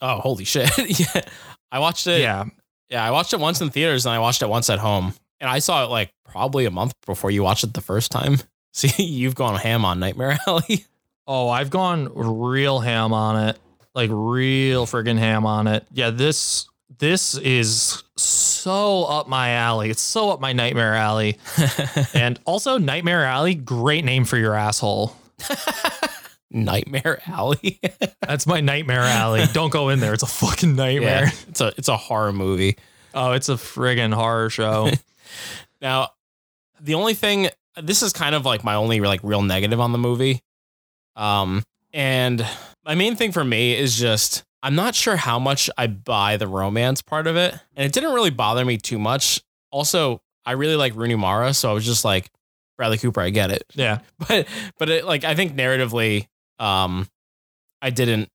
[0.00, 0.70] oh, holy shit.
[1.00, 1.22] yeah.
[1.70, 2.20] I watched it.
[2.20, 2.44] Yeah.
[2.90, 5.14] Yeah, I watched it once in theaters and I watched it once at home.
[5.42, 8.36] And I saw it like probably a month before you watched it the first time.
[8.72, 10.86] See, you've gone ham on Nightmare Alley.
[11.26, 13.58] Oh, I've gone real ham on it.
[13.94, 15.84] Like real friggin' ham on it.
[15.92, 16.66] Yeah, this
[16.98, 19.90] this is so up my alley.
[19.90, 21.38] It's so up my nightmare alley.
[22.14, 25.14] and also Nightmare Alley, great name for your asshole.
[26.50, 27.80] Nightmare Alley.
[28.20, 29.44] That's my nightmare alley.
[29.52, 30.14] Don't go in there.
[30.14, 31.24] It's a fucking nightmare.
[31.24, 32.78] yeah, it's a it's a horror movie.
[33.14, 34.90] Oh, it's a friggin' horror show.
[35.80, 36.10] Now,
[36.80, 37.48] the only thing
[37.80, 40.42] this is kind of like my only like real negative on the movie.
[41.16, 41.62] Um
[41.92, 42.46] and
[42.84, 46.46] my main thing for me is just I'm not sure how much I buy the
[46.46, 47.54] romance part of it.
[47.74, 49.42] And it didn't really bother me too much.
[49.70, 52.30] Also, I really like Rooney Mara, so I was just like
[52.76, 53.64] Bradley Cooper, I get it.
[53.74, 53.98] yeah.
[54.28, 54.46] But
[54.78, 56.28] but it, like I think narratively
[56.58, 57.08] um,
[57.80, 58.28] I didn't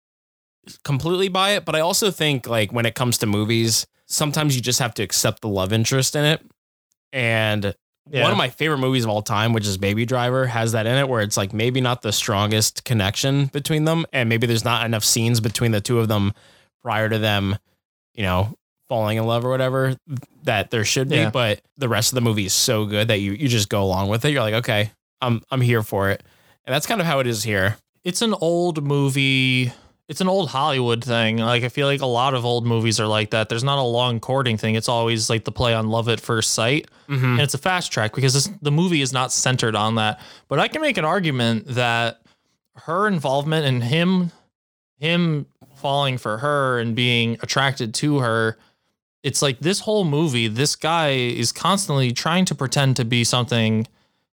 [0.84, 1.66] completely buy it.
[1.66, 5.04] But I also think like when it comes to movies, sometimes you just have to
[5.04, 6.42] accept the love interest in it.
[7.14, 7.74] And
[8.10, 8.24] Yeah.
[8.24, 10.96] one of my favorite movies of all time, which is Baby Driver, has that in
[10.98, 14.86] it where it's like maybe not the strongest connection between them, and maybe there's not
[14.86, 16.34] enough scenes between the two of them
[16.84, 17.58] prior to them,
[18.14, 18.56] you know,
[18.88, 19.98] falling in love or whatever
[20.44, 21.18] that there should be.
[21.18, 21.30] Yeah.
[21.30, 24.08] But the rest of the movie is so good that you you just go along
[24.08, 24.30] with it.
[24.32, 24.92] You're like, okay,
[25.22, 26.24] I'm I'm here for it,
[26.66, 27.78] and that's kind of how it is here.
[28.06, 29.74] it's an old movie.
[30.08, 31.38] It's an old Hollywood thing.
[31.38, 33.50] Like I feel like a lot of old movies are like that.
[33.50, 34.76] There's not a long courting thing.
[34.76, 37.26] It's always like the play on love at first sight, Mm-hmm.
[37.26, 40.20] and it's a fast track because this, the movie is not centered on that.
[40.50, 42.22] But I can make an argument that
[42.76, 44.32] her involvement and him,
[45.00, 45.46] him
[45.76, 48.58] falling for her and being attracted to her,
[49.24, 50.48] it's like this whole movie.
[50.48, 53.88] This guy is constantly trying to pretend to be something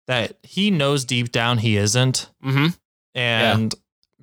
[0.08, 2.68] that he knows deep down he isn't Mm-hmm.
[3.16, 3.74] and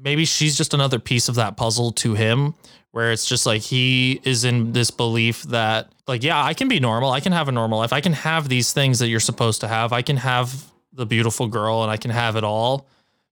[0.01, 2.55] maybe she's just another piece of that puzzle to him
[2.93, 6.81] where it's just like he is in this belief that like yeah i can be
[6.81, 7.11] normal.
[7.11, 7.93] I can have a normal life.
[7.93, 9.93] I can have these things that you're supposed to have.
[9.93, 12.87] I can have the beautiful girl and i can have it all.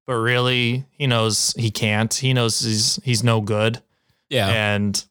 [0.07, 2.13] But really he knows he can't.
[2.13, 3.83] He knows he's he's no good.
[4.29, 4.49] Yeah.
[4.49, 5.05] and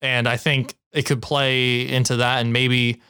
[0.00, 3.02] and i think it could play into that and maybe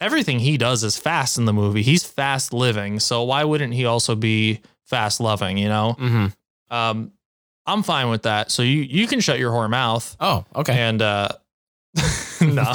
[0.00, 1.82] everything he does is fast in the movie.
[1.82, 3.00] He's fast living.
[3.00, 5.96] So why wouldn't he also be fast loving you know?
[5.98, 6.26] Mm-hmm.
[6.72, 7.12] Um,
[7.66, 8.50] I'm fine with that.
[8.50, 10.72] So you you can shut your whore mouth Oh, okay.
[10.76, 11.28] and uh,
[12.40, 12.74] no,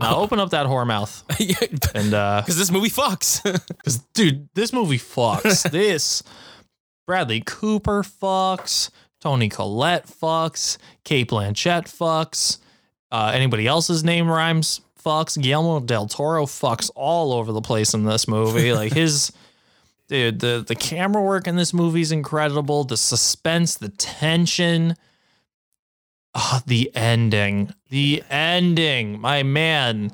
[0.00, 3.42] now open up that whore mouth Because and uh, this movie fucks.
[3.78, 5.70] because dude, this movie fucks.
[5.70, 6.22] this
[7.06, 8.90] Bradley Cooper fucks.
[9.20, 10.78] Toni Collette fucks.
[11.04, 12.58] Cate Blanchett fucks.
[13.12, 15.40] Uh, anybody else's name rhymes fucks.
[15.40, 18.72] Guillermo del Toro fucks all over the place in this movie.
[18.72, 19.30] Like his
[20.12, 22.84] dude, the the camera work in this movie is incredible.
[22.84, 24.94] The suspense, the tension.
[26.34, 27.72] Ah, the ending.
[27.88, 29.20] The ending.
[29.20, 30.12] My man.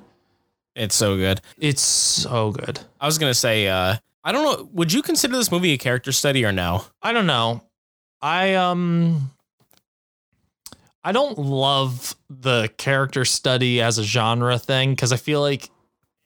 [0.77, 1.41] it's so good.
[1.59, 2.79] It's so good.
[3.01, 4.69] I was gonna say, uh, I don't know.
[4.73, 6.85] Would you consider this movie a character study or no?
[7.03, 7.63] I don't know.
[8.23, 9.33] I um
[11.03, 15.71] I don't love the character study as a genre thing because I feel like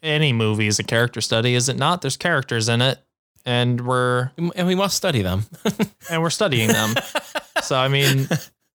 [0.03, 2.03] any movie is a character study, is it not?
[2.03, 2.99] There's characters in it
[3.45, 5.45] and we're And we must study them.
[6.11, 6.95] and we're studying them.
[7.63, 8.29] so I mean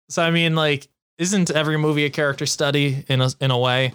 [0.09, 0.88] so I mean like
[1.18, 3.93] isn't every movie a character study in a in a way?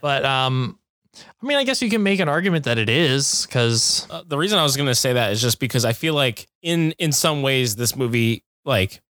[0.00, 0.78] But um
[1.18, 4.36] I mean I guess you can make an argument that it is cuz Uh, the
[4.38, 7.42] reason I was gonna say that is just because I feel like in in some
[7.42, 9.00] ways this movie like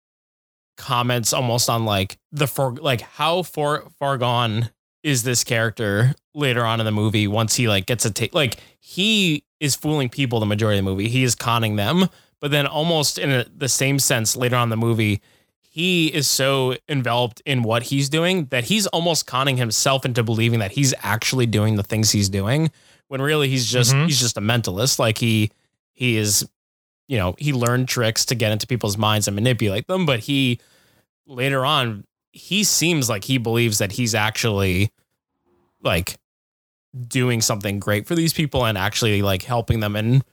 [0.77, 4.71] comments almost on like the for like how far far gone
[5.05, 8.57] is this character later on in the movie once he like gets a take like
[8.81, 11.09] he is fooling people the majority of the movie.
[11.09, 12.09] He is conning them.
[12.41, 15.21] But then almost in a, the same sense later on in the movie
[15.61, 20.61] he is so enveloped in what he's doing that he's almost conning himself into believing
[20.61, 22.71] that he's actually doing the things he's doing
[23.09, 24.05] when really he's just Mhm.
[24.07, 24.99] he's just a mentalist.
[25.01, 25.51] Like he
[25.95, 26.47] he is
[27.09, 30.07] you know he learned tricks to get into people's minds and manipulate them.
[30.07, 30.61] But he
[31.27, 34.91] later on he seems like he believes that he's actually
[35.83, 36.17] like
[37.09, 40.25] doing something great for these people and actually like helping them and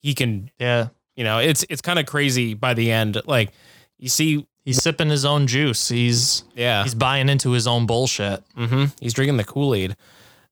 [0.00, 3.50] he can yeah, you know it's it's kind of crazy by the end like
[3.98, 5.88] you see he's sipping his own juice.
[5.88, 8.42] He's yeah he's buying into his own bullshit.
[8.54, 9.96] hmm he's drinking the kool-aid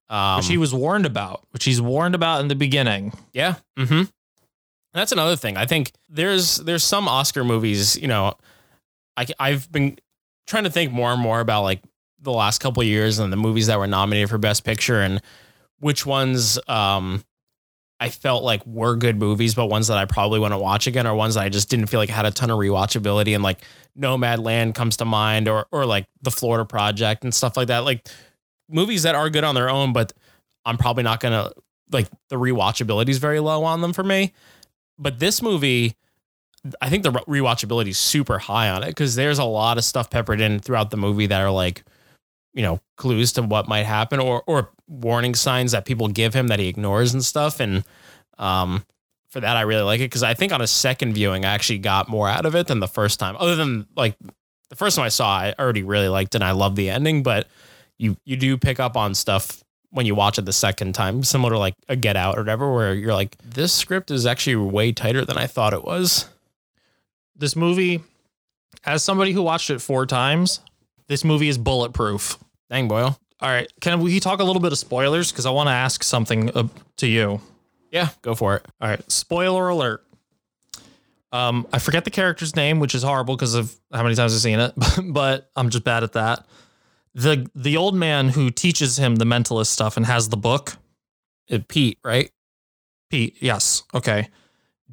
[0.09, 3.13] um which he was warned about, which he's warned about in the beginning.
[3.33, 3.57] Yeah.
[3.79, 4.03] Mm-hmm.
[4.93, 5.57] That's another thing.
[5.57, 7.97] I think there's there's some Oscar movies.
[7.97, 8.35] You know,
[9.17, 9.99] I I've been
[10.47, 11.81] trying to think more and more about like
[12.21, 15.21] the last couple of years and the movies that were nominated for Best Picture and
[15.85, 17.23] which ones um
[18.01, 21.07] I felt like were good movies, but ones that I probably want to watch again,
[21.07, 23.35] or ones that I just didn't feel like had a ton of rewatchability.
[23.35, 23.61] And like
[23.97, 27.81] Nomadland comes to mind, or or like The Florida Project and stuff like that.
[27.81, 28.09] Like
[28.67, 30.15] movies that are good on their own, but
[30.65, 31.51] I'm probably not gonna
[31.93, 34.33] like the rewatchability is very low on them for me.
[34.99, 35.97] But this movie,
[36.81, 40.09] I think the rewatchability is super high on it because there's a lot of stuff
[40.09, 41.85] peppered in throughout the movie that are like,
[42.55, 46.49] you know, clues to what might happen or or warning signs that people give him
[46.49, 47.61] that he ignores and stuff.
[47.61, 47.85] And
[48.39, 48.85] um,
[49.29, 51.79] for that, I really like it because I think on a second viewing, I actually
[51.79, 53.37] got more out of it than the first time.
[53.39, 54.17] Other than like
[54.71, 57.23] the first time I saw, I already really liked it and I love the ending,
[57.23, 57.49] but
[57.99, 61.53] you you do pick up on stuff when you watch it the second time, similar
[61.53, 64.91] to like a Get Out or whatever, where you're like, this script is actually way
[64.91, 66.29] tighter than I thought it was.
[67.37, 68.03] This movie,
[68.85, 70.59] as somebody who watched it four times,
[71.07, 72.39] this movie is bulletproof.
[72.75, 73.17] Dang, Boyle.
[73.41, 75.31] All right, can we talk a little bit of spoilers?
[75.31, 76.67] Because I want to ask something uh,
[76.97, 77.41] to you.
[77.93, 78.67] Yeah, go for it.
[78.81, 80.05] All right, spoiler alert.
[81.31, 84.41] Um, I forget the character's name, which is horrible because of how many times I've
[84.41, 84.73] seen it,
[85.05, 86.47] but I'm just bad at that.
[87.15, 90.77] The the old man who teaches him the mentalist stuff and has the book,
[91.49, 92.33] Uh, Pete, right?
[93.09, 93.37] Pete.
[93.39, 93.85] Yes.
[93.95, 94.31] Okay.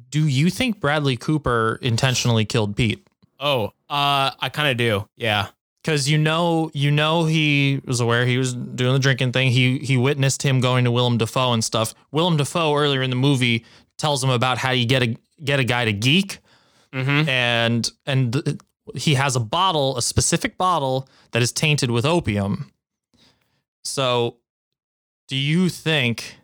[0.08, 3.04] Do you think Bradley Cooper intentionally killed Pete?
[3.40, 5.08] Oh, uh, I kind of do.
[5.16, 5.48] Yeah.
[5.82, 9.50] Because you know, you know, he was aware he was doing the drinking thing.
[9.50, 11.92] He he witnessed him going to Willem Dafoe and stuff.
[12.12, 13.64] Willem Dafoe earlier in the movie
[13.98, 16.38] tells him about how you get a get a guy to geek,
[16.92, 17.28] Mm-hmm.
[17.28, 18.60] and and
[18.94, 22.70] he has a bottle, a specific bottle that is tainted with opium.
[23.84, 24.36] So,
[25.28, 26.36] do you think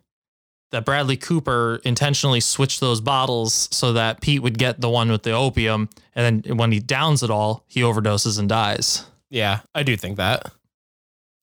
[0.70, 5.22] that Bradley Cooper intentionally switched those bottles so that Pete would get the one with
[5.22, 9.04] the opium, and then when he downs it all, he overdoses and dies?
[9.30, 10.50] Yeah, I do think that.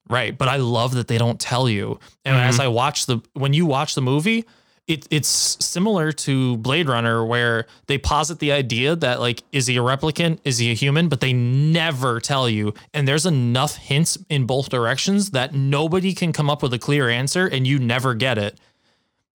[0.10, 2.00] Right, but I love that they don't tell you.
[2.24, 2.48] And Mhm.
[2.50, 4.46] as I watch the when you watch the movie,
[4.88, 9.78] it it's similar to Blade Runner where they posit the idea that like is he
[9.78, 12.74] a replicant, is he a human, but they never tell you.
[12.94, 17.10] And there's enough hints in both directions that nobody can come up with a clear
[17.10, 18.60] answer and you never get it.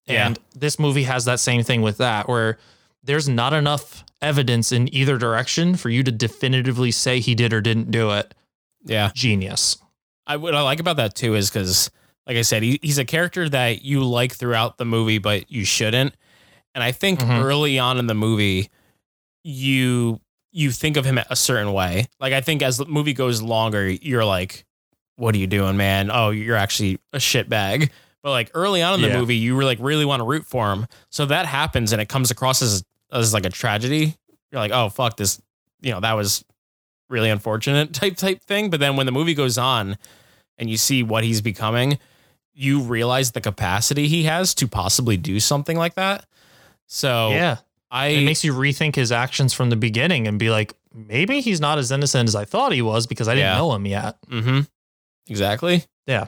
[0.06, 0.26] Yeah.
[0.28, 2.58] And this movie has that same thing with that where
[3.02, 7.60] there's not enough evidence in either direction for you to definitively say he did or
[7.60, 8.34] didn't do it.
[8.84, 9.10] Yeah.
[9.14, 9.78] Genius.
[10.26, 11.90] I what I like about that too is because,
[12.26, 15.64] like I said, he, he's a character that you like throughout the movie, but you
[15.64, 16.14] shouldn't.
[16.74, 17.42] And I think Mhm.
[17.42, 18.70] early on in the movie,
[19.44, 20.20] you
[20.52, 22.06] you think of him a certain way.
[22.18, 24.64] Like I think as the movie goes longer, you're like,
[25.16, 26.10] "What are you doing, man?
[26.12, 27.90] Oh, you're actually a shitbag."
[28.22, 29.18] But like early on in the Yeah.
[29.18, 30.86] movie, you were like really want to root for him.
[31.10, 34.16] So that happens, and it comes across as as like a tragedy.
[34.52, 35.40] You're like, "Oh fuck this,"
[35.82, 36.44] you know, that was
[37.10, 38.70] really unfortunate type type thing.
[38.70, 39.98] But then when the movie goes on
[40.56, 41.98] and you see what he's becoming,
[42.54, 46.24] you realize the capacity he has to possibly do something like that.
[46.86, 47.58] So yeah.
[47.90, 51.60] I it makes you rethink his actions from the beginning and be like, maybe he's
[51.60, 53.58] not as innocent as I thought he was because I didn't Yeah.
[53.58, 54.16] know him yet.
[54.28, 54.60] mm-hmm.
[55.28, 55.84] exactly.
[56.06, 56.26] Yeah.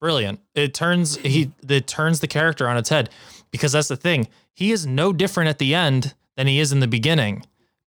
[0.00, 0.40] Brilliant.
[0.54, 3.10] It turns he it turns the character on its head
[3.50, 4.28] because that's the thing.
[4.54, 7.44] He is no different at the end than he is in the beginning.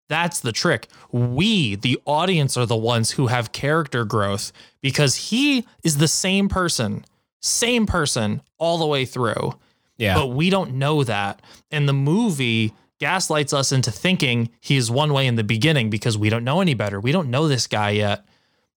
[0.07, 0.87] That's the trick.
[1.11, 4.51] We, the audience, are the ones who have character growth
[4.81, 7.05] because he is the same person,
[7.41, 9.53] same person all the way through.
[9.97, 10.15] Yeah.
[10.15, 11.41] But we don't know that.
[11.71, 16.17] And the movie gaslights us into thinking he is one way in the beginning because
[16.17, 16.99] we don't know any better.
[16.99, 18.25] We don't know this guy yet.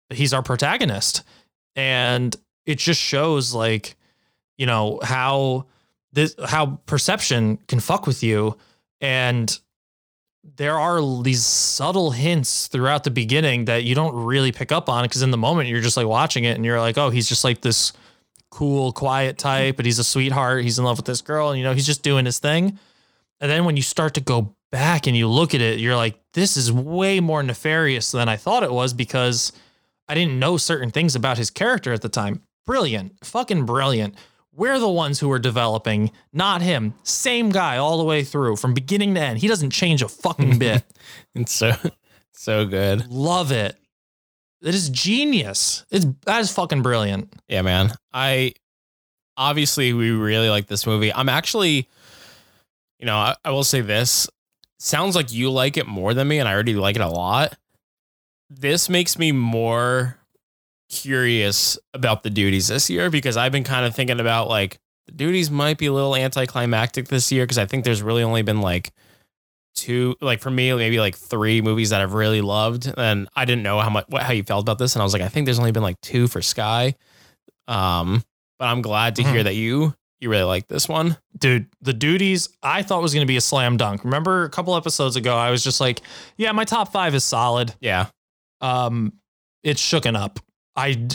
[0.09, 1.23] But he's our protagonist.
[1.77, 3.97] And it just shows like,
[4.57, 5.67] you know, how
[6.13, 8.57] this how perception can fuck with you.
[9.01, 9.59] And
[10.57, 15.05] there are these subtle hints throughout the beginning that you don't really pick up on
[15.05, 17.45] because in the moment you're just like watching it and you're like, oh, he's just
[17.45, 17.93] like this
[18.51, 20.65] cool, quiet type, but he's a sweetheart.
[20.65, 22.79] He's in love with this girl, and you know, he's just doing his thing.
[23.41, 26.19] And then when you start to go back and you look at it, you're like,
[26.33, 29.53] this is way more nefarious than I thought it was because
[30.09, 32.43] I didn't know certain things about his character at the time.
[32.67, 33.25] Brilliant.
[33.25, 34.15] Fucking brilliant.
[34.59, 36.95] We're the ones who are developing, not him.
[37.05, 39.39] Same guy all the way through from beginning to end.
[39.39, 40.83] He doesn't change a fucking bit.
[41.37, 41.75] It's so
[42.33, 43.09] so good.
[43.09, 43.77] Love it.
[44.61, 45.87] It is genius.
[45.93, 47.33] It's that is fucking brilliant.
[47.47, 47.93] Yeah, man.
[48.13, 48.55] I
[49.37, 51.15] obviously we really like this movie.
[51.15, 51.89] I'm actually,
[52.99, 54.29] you know, I, I will say this.
[54.81, 57.57] Sounds like you like it more than me, and I already like it a lot.
[58.51, 60.19] This makes me more
[60.89, 65.13] curious about the duties this year because I've been kind of thinking about like the
[65.13, 68.61] duties might be a little anticlimactic this year because I think there's really only been
[68.61, 68.91] like
[69.75, 73.63] two like for me maybe like three movies that I've really loved and I didn't
[73.63, 75.45] know how much what, how you felt about this and I was like I think
[75.45, 76.95] there's only been like two for Sky
[77.69, 78.25] um
[78.59, 79.45] but I'm glad to hear Mhm.
[79.45, 83.29] that you you really like this one Dude, the duties I thought was going to
[83.31, 84.03] be a slam dunk.
[84.03, 86.01] Remember a couple episodes ago, I was just like,
[86.37, 87.73] yeah, my top five is solid.
[87.81, 88.07] yeah
[88.61, 89.13] Um,
[89.63, 90.41] it's shooken up.
[90.79, 91.09] I,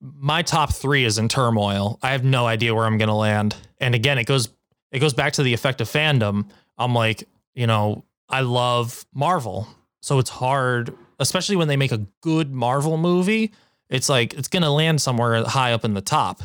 [0.00, 1.98] my top three is in turmoil.
[2.02, 3.56] I have no idea where I'm going to land.
[3.80, 4.48] And again, it goes,
[4.90, 6.50] it goes back to the effect of fandom.
[6.76, 9.68] I'm like, you know, I love Marvel.
[10.00, 13.52] So it's hard, especially when they make a good Marvel movie.
[13.88, 16.42] It's like, it's going to land somewhere high up in the top.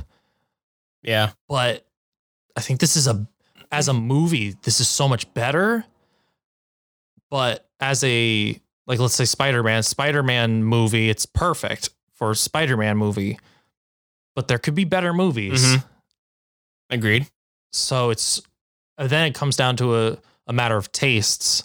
[1.01, 1.85] yeah but
[2.55, 3.27] I think this is a
[3.71, 5.83] as a movie, this is so much better.
[7.31, 11.89] But as a like let's say Spider-Man, Spider-Man movie, it's perfect
[12.23, 13.37] for Spider-Man movie.
[14.33, 15.61] But there could be better movies.
[15.63, 15.83] Mhm.
[16.89, 17.27] agreed
[17.71, 18.41] So it's
[18.97, 20.17] then it comes down to a,
[20.47, 21.63] a matter of tastes.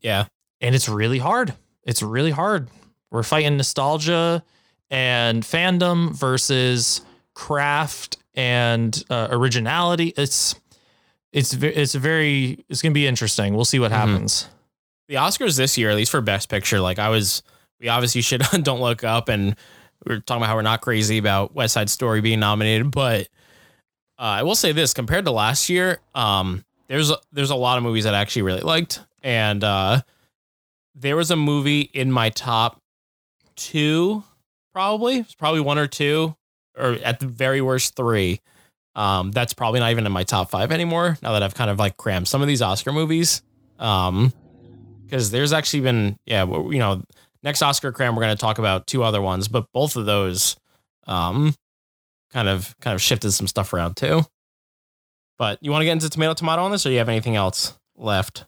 [0.00, 0.24] yeah
[0.62, 1.54] And it's really hard.
[1.84, 2.68] It's really hard.
[3.10, 4.42] We're fighting nostalgia
[4.90, 7.00] and fandom versus
[7.34, 10.14] craft and uh, originality.
[10.16, 10.54] It's
[11.32, 13.54] it's it's very it's gonna be interesting.
[13.54, 13.96] We'll see what Mhm.
[13.96, 14.48] happens.
[15.08, 17.42] the Oscars this year, at least for Best Picture, like I was,
[17.80, 19.56] we obviously should don't look up, and
[20.06, 23.28] we are talking about how we're not crazy about West Side Story being nominated, but
[24.18, 27.76] uh, I will say this: compared to last year, um, there's a, there's a lot
[27.76, 30.02] of movies that I actually really liked, and uh,
[30.94, 32.80] there was a movie in my top
[33.56, 34.24] two,
[34.72, 36.34] probably it's probably one or two,
[36.76, 38.40] or at the very worst three.
[38.96, 41.16] Um, that's probably not even in my top five anymore.
[41.22, 43.42] Now that I've kind of like crammed some of these Oscar movies,
[43.78, 44.32] um,
[45.04, 47.02] because there's actually been yeah, you know,
[47.42, 50.56] next Oscar cram we're going to talk about two other ones, but both of those,
[51.06, 51.54] um,
[52.32, 54.22] kind of kind of shifted some stuff around too.
[55.38, 57.78] But you want to get into tomato tomato on this, or you have anything else
[57.96, 58.44] left?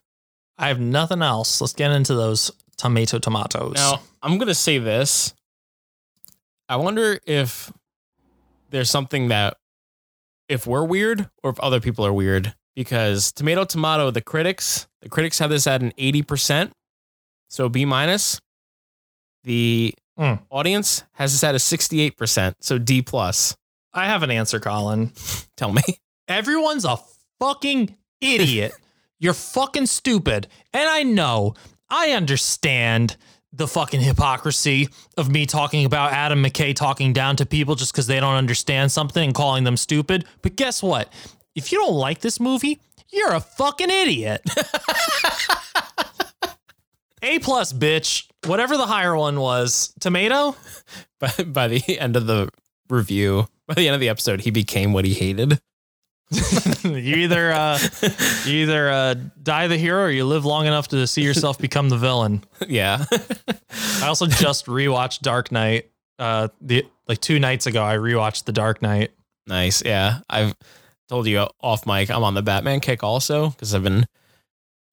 [0.59, 1.61] I have nothing else.
[1.61, 3.75] Let's get into those tomato tomatoes.
[3.75, 5.35] Now, I'm going to say this.
[6.69, 7.73] I wonder if
[8.71, 9.57] there's something that,
[10.49, 15.09] if we're weird or if other people are weird, because Tomato Tomato, the critics, the
[15.09, 16.71] critics have this at an 80%,
[17.49, 18.41] so B minus.
[19.45, 20.43] The Mm.
[20.51, 23.57] audience has this at a 68%, so D plus.
[23.95, 25.13] I have an answer, Colin.
[25.57, 25.83] Tell me.
[26.29, 26.99] Everyone's a
[27.41, 28.73] fucking idiot.
[29.19, 30.49] You're fucking stupid.
[30.75, 31.55] And I know,
[31.89, 33.17] I understand
[33.55, 38.07] the fucking hypocrisy of me talking about Adam McKay talking down to people just because
[38.07, 40.25] they don't understand something and calling them stupid.
[40.43, 41.11] But guess what?
[41.55, 42.81] If you don't like this movie,
[43.11, 44.43] you're a fucking idiot.
[47.23, 48.27] A plus, bitch.
[48.47, 49.95] Whatever the higher one was.
[50.01, 50.57] Tomato?
[51.21, 52.49] By, by the end of the
[52.91, 55.61] review, by the end of the episode, he became what he hated.
[56.83, 57.79] you either uh,
[58.45, 61.89] you either uh, die the hero or you live long enough to see yourself become
[61.91, 62.43] the villain.
[62.67, 63.05] yeah.
[64.01, 65.91] I also just rewatched Dark Knight.
[66.19, 69.13] Uh, the like two nights ago, I rewatched The Dark Knight.
[69.47, 69.85] Nice.
[69.85, 70.21] Yeah.
[70.29, 70.57] I've
[71.09, 74.07] told you off mic, I'm on the Batman kick also because I've been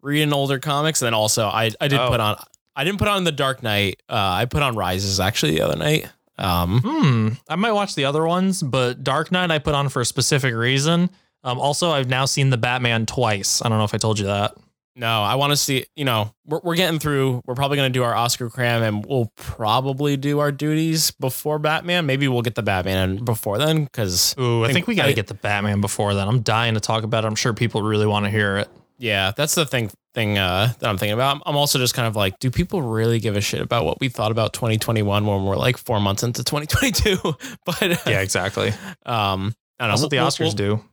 [0.02, 1.02] reading older comics.
[1.02, 2.10] And then also I, I did Oh.
[2.10, 2.38] put on,
[2.76, 4.02] I didn't put on the Dark Knight.
[4.10, 6.08] Uh, I put on Rises actually the other night.
[6.38, 7.30] Um, Hmm.
[7.50, 10.54] I might watch the other ones, but Dark Knight I put on for a specific
[10.56, 11.10] reason.
[11.44, 11.60] Um.
[11.60, 13.62] Also, I've now seen the Batman twice.
[13.62, 14.56] I don't know if I told you that.
[14.96, 17.98] no, I want to see, you know, we're, we're getting through, we're probably going to
[17.98, 22.06] do our Oscar cram and we'll probably do our duties before Batman.
[22.06, 25.10] Maybe we'll get the Batman before then because Ooh, I Think- think we got to
[25.10, 26.28] I- get the Batman before then.
[26.28, 27.28] I'm dying to talk about it.
[27.28, 28.70] I'm sure people really want to hear it.
[29.00, 31.42] Yeah, that's the thing thing uh, that I'm thinking about.
[31.46, 34.10] I'm- also just kind of like, do people really give a shit about what we
[34.10, 37.18] thought about 2021 when we're like four months into 2022?
[37.66, 38.70] but uh, Yeah, exactly.
[39.06, 39.88] um, I don't know.
[39.88, 40.84] That's what the Oscars we'll- do.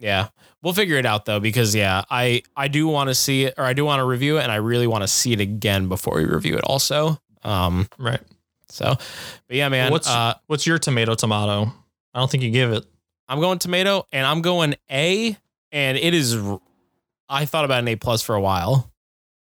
[0.00, 0.28] Yeah,
[0.64, 3.62] we'll figure it out though because yeah, I I do want to see it or
[3.64, 6.16] I do want to review it and I really want to see it again before
[6.16, 7.20] we review it also.
[7.44, 8.20] Um, Right.
[8.68, 8.96] so,
[9.46, 11.72] but yeah, man, what's uh, what's your tomato tomato?
[12.14, 12.84] I don't think you give it.
[13.28, 15.36] I'm going tomato and I'm going A,
[15.70, 16.36] and it is.
[17.32, 18.92] I thought about an A plus for a while.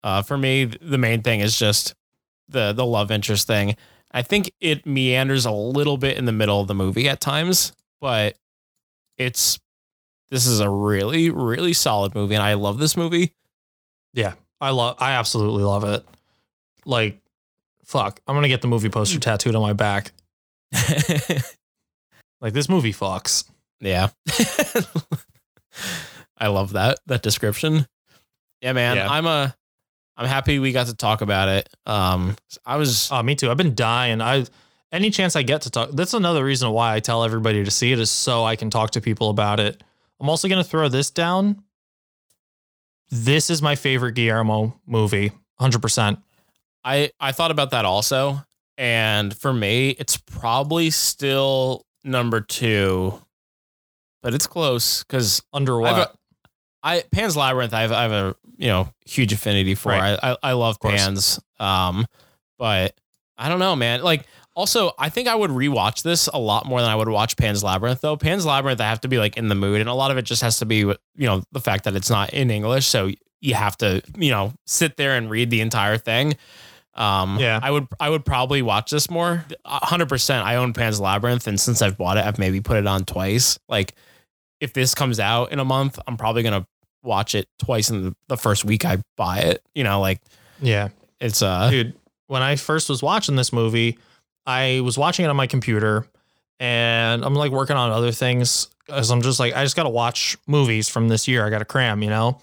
[0.03, 1.93] Uh, for me, the main thing is just
[2.47, 3.75] the the love interest thing.
[4.11, 7.73] I think it meanders a little bit in the middle of the movie at times,
[7.99, 8.37] but
[9.17, 9.59] it's
[10.29, 13.33] this is a really really solid movie, and I love this movie.
[14.13, 14.97] Yeah, I love.
[14.99, 16.05] I absolutely love it.
[16.85, 17.19] Like,
[17.83, 20.11] fuck, I'm gonna get the movie poster tattooed on my back.
[22.41, 23.47] Like this movie fucks.
[23.79, 24.09] yeah,
[26.41, 27.87] I love that that description.
[28.61, 29.09] Yeah, man, Yeah.
[29.09, 29.55] I'm a.
[30.17, 31.69] I'm happy we got to talk about it.
[31.85, 32.35] Um,
[32.65, 33.49] I was Oh, me too.
[33.49, 34.21] I've been dying.
[34.21, 34.45] I
[34.91, 35.91] any chance I get to talk.
[35.93, 38.91] That's another reason why I tell everybody to see it is so I can talk
[38.91, 39.81] to people about it.
[40.19, 41.63] I'm also gonna throw this down.
[43.09, 46.19] This is my favorite Guillermo movie, hundred percent.
[46.83, 48.43] I I thought about that also,
[48.77, 53.21] and for me, it's probably still number two,
[54.21, 56.15] but it's close because Under what?
[56.83, 57.73] I Pan's Labyrinth.
[57.73, 59.89] I have I have a you know huge affinity for.
[59.89, 60.17] Right.
[60.21, 60.79] I, I I love.
[60.79, 61.39] Pan's.
[61.59, 62.05] Um,
[62.57, 62.95] but
[63.37, 64.01] I don't know, man.
[64.03, 64.25] Like
[64.55, 67.63] also, I think I would rewatch this a lot more than I would watch Pan's
[67.63, 68.01] Labyrinth.
[68.01, 70.17] Though Pan's Labyrinth, I have to be like in the mood, and a lot of
[70.17, 73.09] it just has to be you know the fact that it's not in English, so
[73.39, 76.35] you have to you know sit there and read the entire thing.
[76.93, 77.59] Um, Yeah.
[77.61, 79.45] I would I would probably watch this more.
[79.65, 80.45] hundred percent.
[80.45, 83.57] I own Pan's Labyrinth, and since I've bought it, I've maybe put it on twice.
[83.69, 83.95] Like,
[84.61, 86.65] if this comes out in a month, I'm probably gonna
[87.03, 89.61] watch it twice in the, the first week I buy it.
[89.75, 90.21] You know, like
[90.61, 90.89] yeah.
[91.19, 91.93] it's uh dude
[92.27, 93.97] when i first was watching this movie
[94.45, 96.05] i was watching it on my computer
[96.59, 100.37] and i'm like working on other things as i'm just like i just gotta watch
[100.47, 102.39] movies from this year i gotta cram you know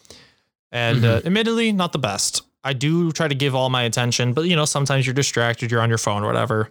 [0.72, 4.42] and uh, admittedly not the best i do try to give all my attention but
[4.42, 6.70] you know sometimes you're distracted you're on your phone or whatever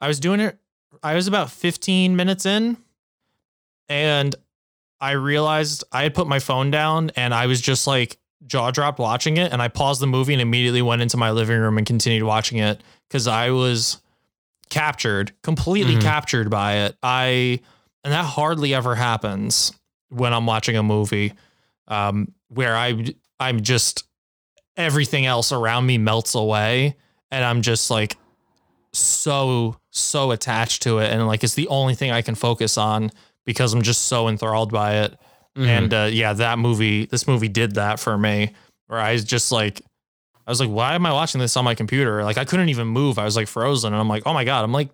[0.00, 0.58] i was doing it
[1.02, 2.76] i was about 15 minutes in
[3.88, 4.36] and
[5.00, 8.98] i realized i had put my phone down and i was just like jaw dropped
[8.98, 11.86] watching it and I paused the movie and immediately went into my living room and
[11.86, 13.98] continued watching it because I was
[14.70, 16.00] captured, completely Mhm.
[16.02, 16.96] captured by it.
[17.02, 17.60] I
[18.02, 19.72] and that hardly ever happens
[20.08, 21.34] when I'm watching a movie
[21.86, 24.04] um, where I I'm just
[24.78, 26.96] everything else around me melts away
[27.30, 28.16] and I'm just like
[28.92, 33.10] so so attached to it and like it's the only thing I can focus on
[33.50, 35.18] because I'm just so enthralled by it.
[35.58, 35.66] Mhm.
[35.66, 38.52] And uh, yeah, that movie, this movie did that for me,
[38.86, 39.82] where I was just like,
[40.46, 42.22] I was like, why am I watching this on my computer?
[42.24, 43.18] Like I couldn't even move.
[43.18, 44.90] I was like frozen, and I'm like, oh my god, I'm like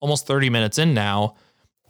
[0.00, 1.36] almost 30 minutes in now,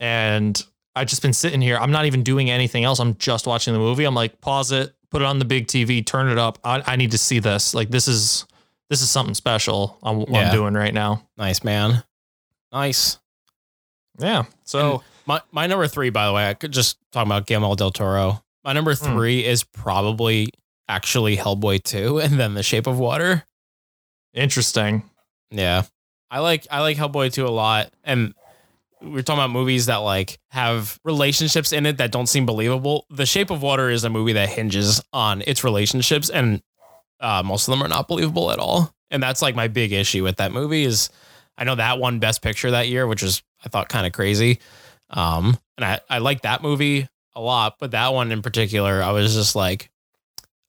[0.01, 0.63] and
[0.95, 1.77] I've just been sitting here.
[1.79, 2.99] I'm not even doing anything else.
[2.99, 4.05] I'm just watching the movie.
[4.05, 6.59] I'm like, pause it, put it on the big TV, turn it up.
[6.65, 7.75] I, I need to see this.
[7.75, 8.45] Like this is
[8.91, 9.99] this is something special.
[10.03, 10.49] I'm, what Yeah.
[10.49, 11.23] I'm doing right now.
[11.39, 12.03] nice man.
[12.73, 13.19] Nice.
[14.19, 14.45] Yeah.
[14.65, 17.93] So My my number three, by the way, I could just talk about Guillermo del
[17.93, 18.43] Toro.
[18.65, 19.05] My number Hmm.
[19.15, 20.49] three is probably
[20.89, 23.45] actually Hellboy 2 and then The Shape of Water.
[24.35, 25.09] interesting.
[25.53, 25.85] Yeah.
[26.33, 27.93] I like I like Hellboy 2 a lot.
[28.03, 28.35] And
[29.01, 33.07] we're talking about movies that like have relationships in it that don't seem believable.
[33.09, 36.61] The Shape of Water is a movie that hinges on its relationships and
[37.21, 38.93] uh, most of them are not believable at all.
[39.13, 41.09] And that's like my big issue with that movie is
[41.57, 44.59] I know that won Best Picture that year, which is I thought kind of crazy.
[45.11, 49.13] Um, and I, I like that movie a lot, but that one in particular, I
[49.13, 49.91] was just like,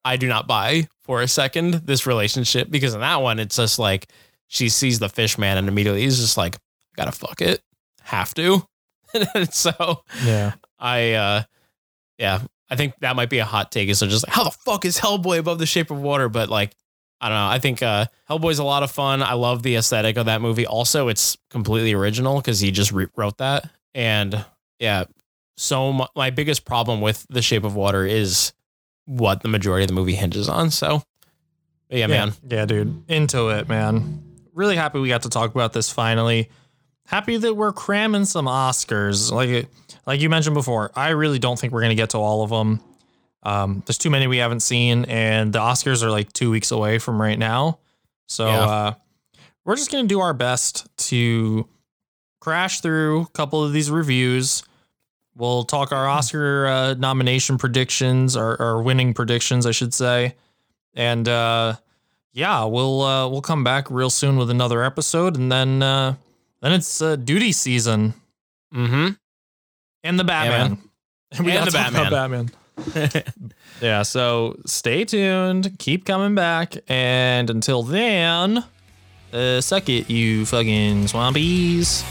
[0.03, 3.77] I do not buy for a second this relationship because in that one, it's just
[3.79, 4.07] like
[4.47, 6.57] she sees the fish man and immediately he's just like,
[6.95, 7.61] gotta fuck it.
[8.01, 8.65] Have to.
[9.35, 10.53] and so Yeah.
[10.79, 11.43] I uh
[12.17, 13.89] yeah, I think that might be a hot take.
[13.89, 16.29] Is so just like, how the fuck is Hellboy above the shape of water?
[16.29, 16.75] But like,
[17.19, 17.47] I don't know.
[17.47, 19.21] I think uh Hellboy's a lot of fun.
[19.21, 20.65] I love the aesthetic of that movie.
[20.65, 23.69] Also, it's completely original because he just rewrote that.
[23.93, 24.45] And
[24.79, 25.05] yeah,
[25.57, 28.53] so my, my biggest problem with the shape of water is
[29.05, 30.71] what the majority of the movie hinges on.
[30.71, 31.03] So
[31.89, 32.33] but yeah, man.
[32.47, 33.03] Yeah, dude.
[33.09, 34.23] Into it, man.
[34.53, 36.49] Really happy we got to talk about this finally.
[37.05, 39.31] Happy that we're cramming some Oscars.
[39.31, 39.67] Like
[40.05, 42.49] like you mentioned before, I really don't think we're going to get to all of
[42.49, 42.79] them.
[43.43, 46.99] Um, there's too many we haven't seen, and the Oscars are like two weeks away
[46.99, 47.79] from right now.
[48.27, 48.59] So Yeah.
[48.61, 48.93] uh,
[49.65, 51.67] we're just going to do our best to
[52.41, 54.63] crash through a couple of these reviews.
[55.37, 60.35] We'll talk our Oscar uh, nomination predictions, or, or winning predictions, I should say,
[60.93, 61.75] and uh,
[62.33, 66.15] yeah, we'll uh, we'll come back real soon with another episode, and then uh,
[66.61, 68.13] then it's uh, duty season
[68.75, 69.09] Mm-hmm.
[70.03, 70.69] and the Batman.
[71.33, 71.45] man.
[71.45, 72.51] we And the about Batman.
[73.81, 78.63] Yeah, so stay tuned, keep coming back, and until then,
[79.33, 82.03] uh, suck it, you fucking swampies.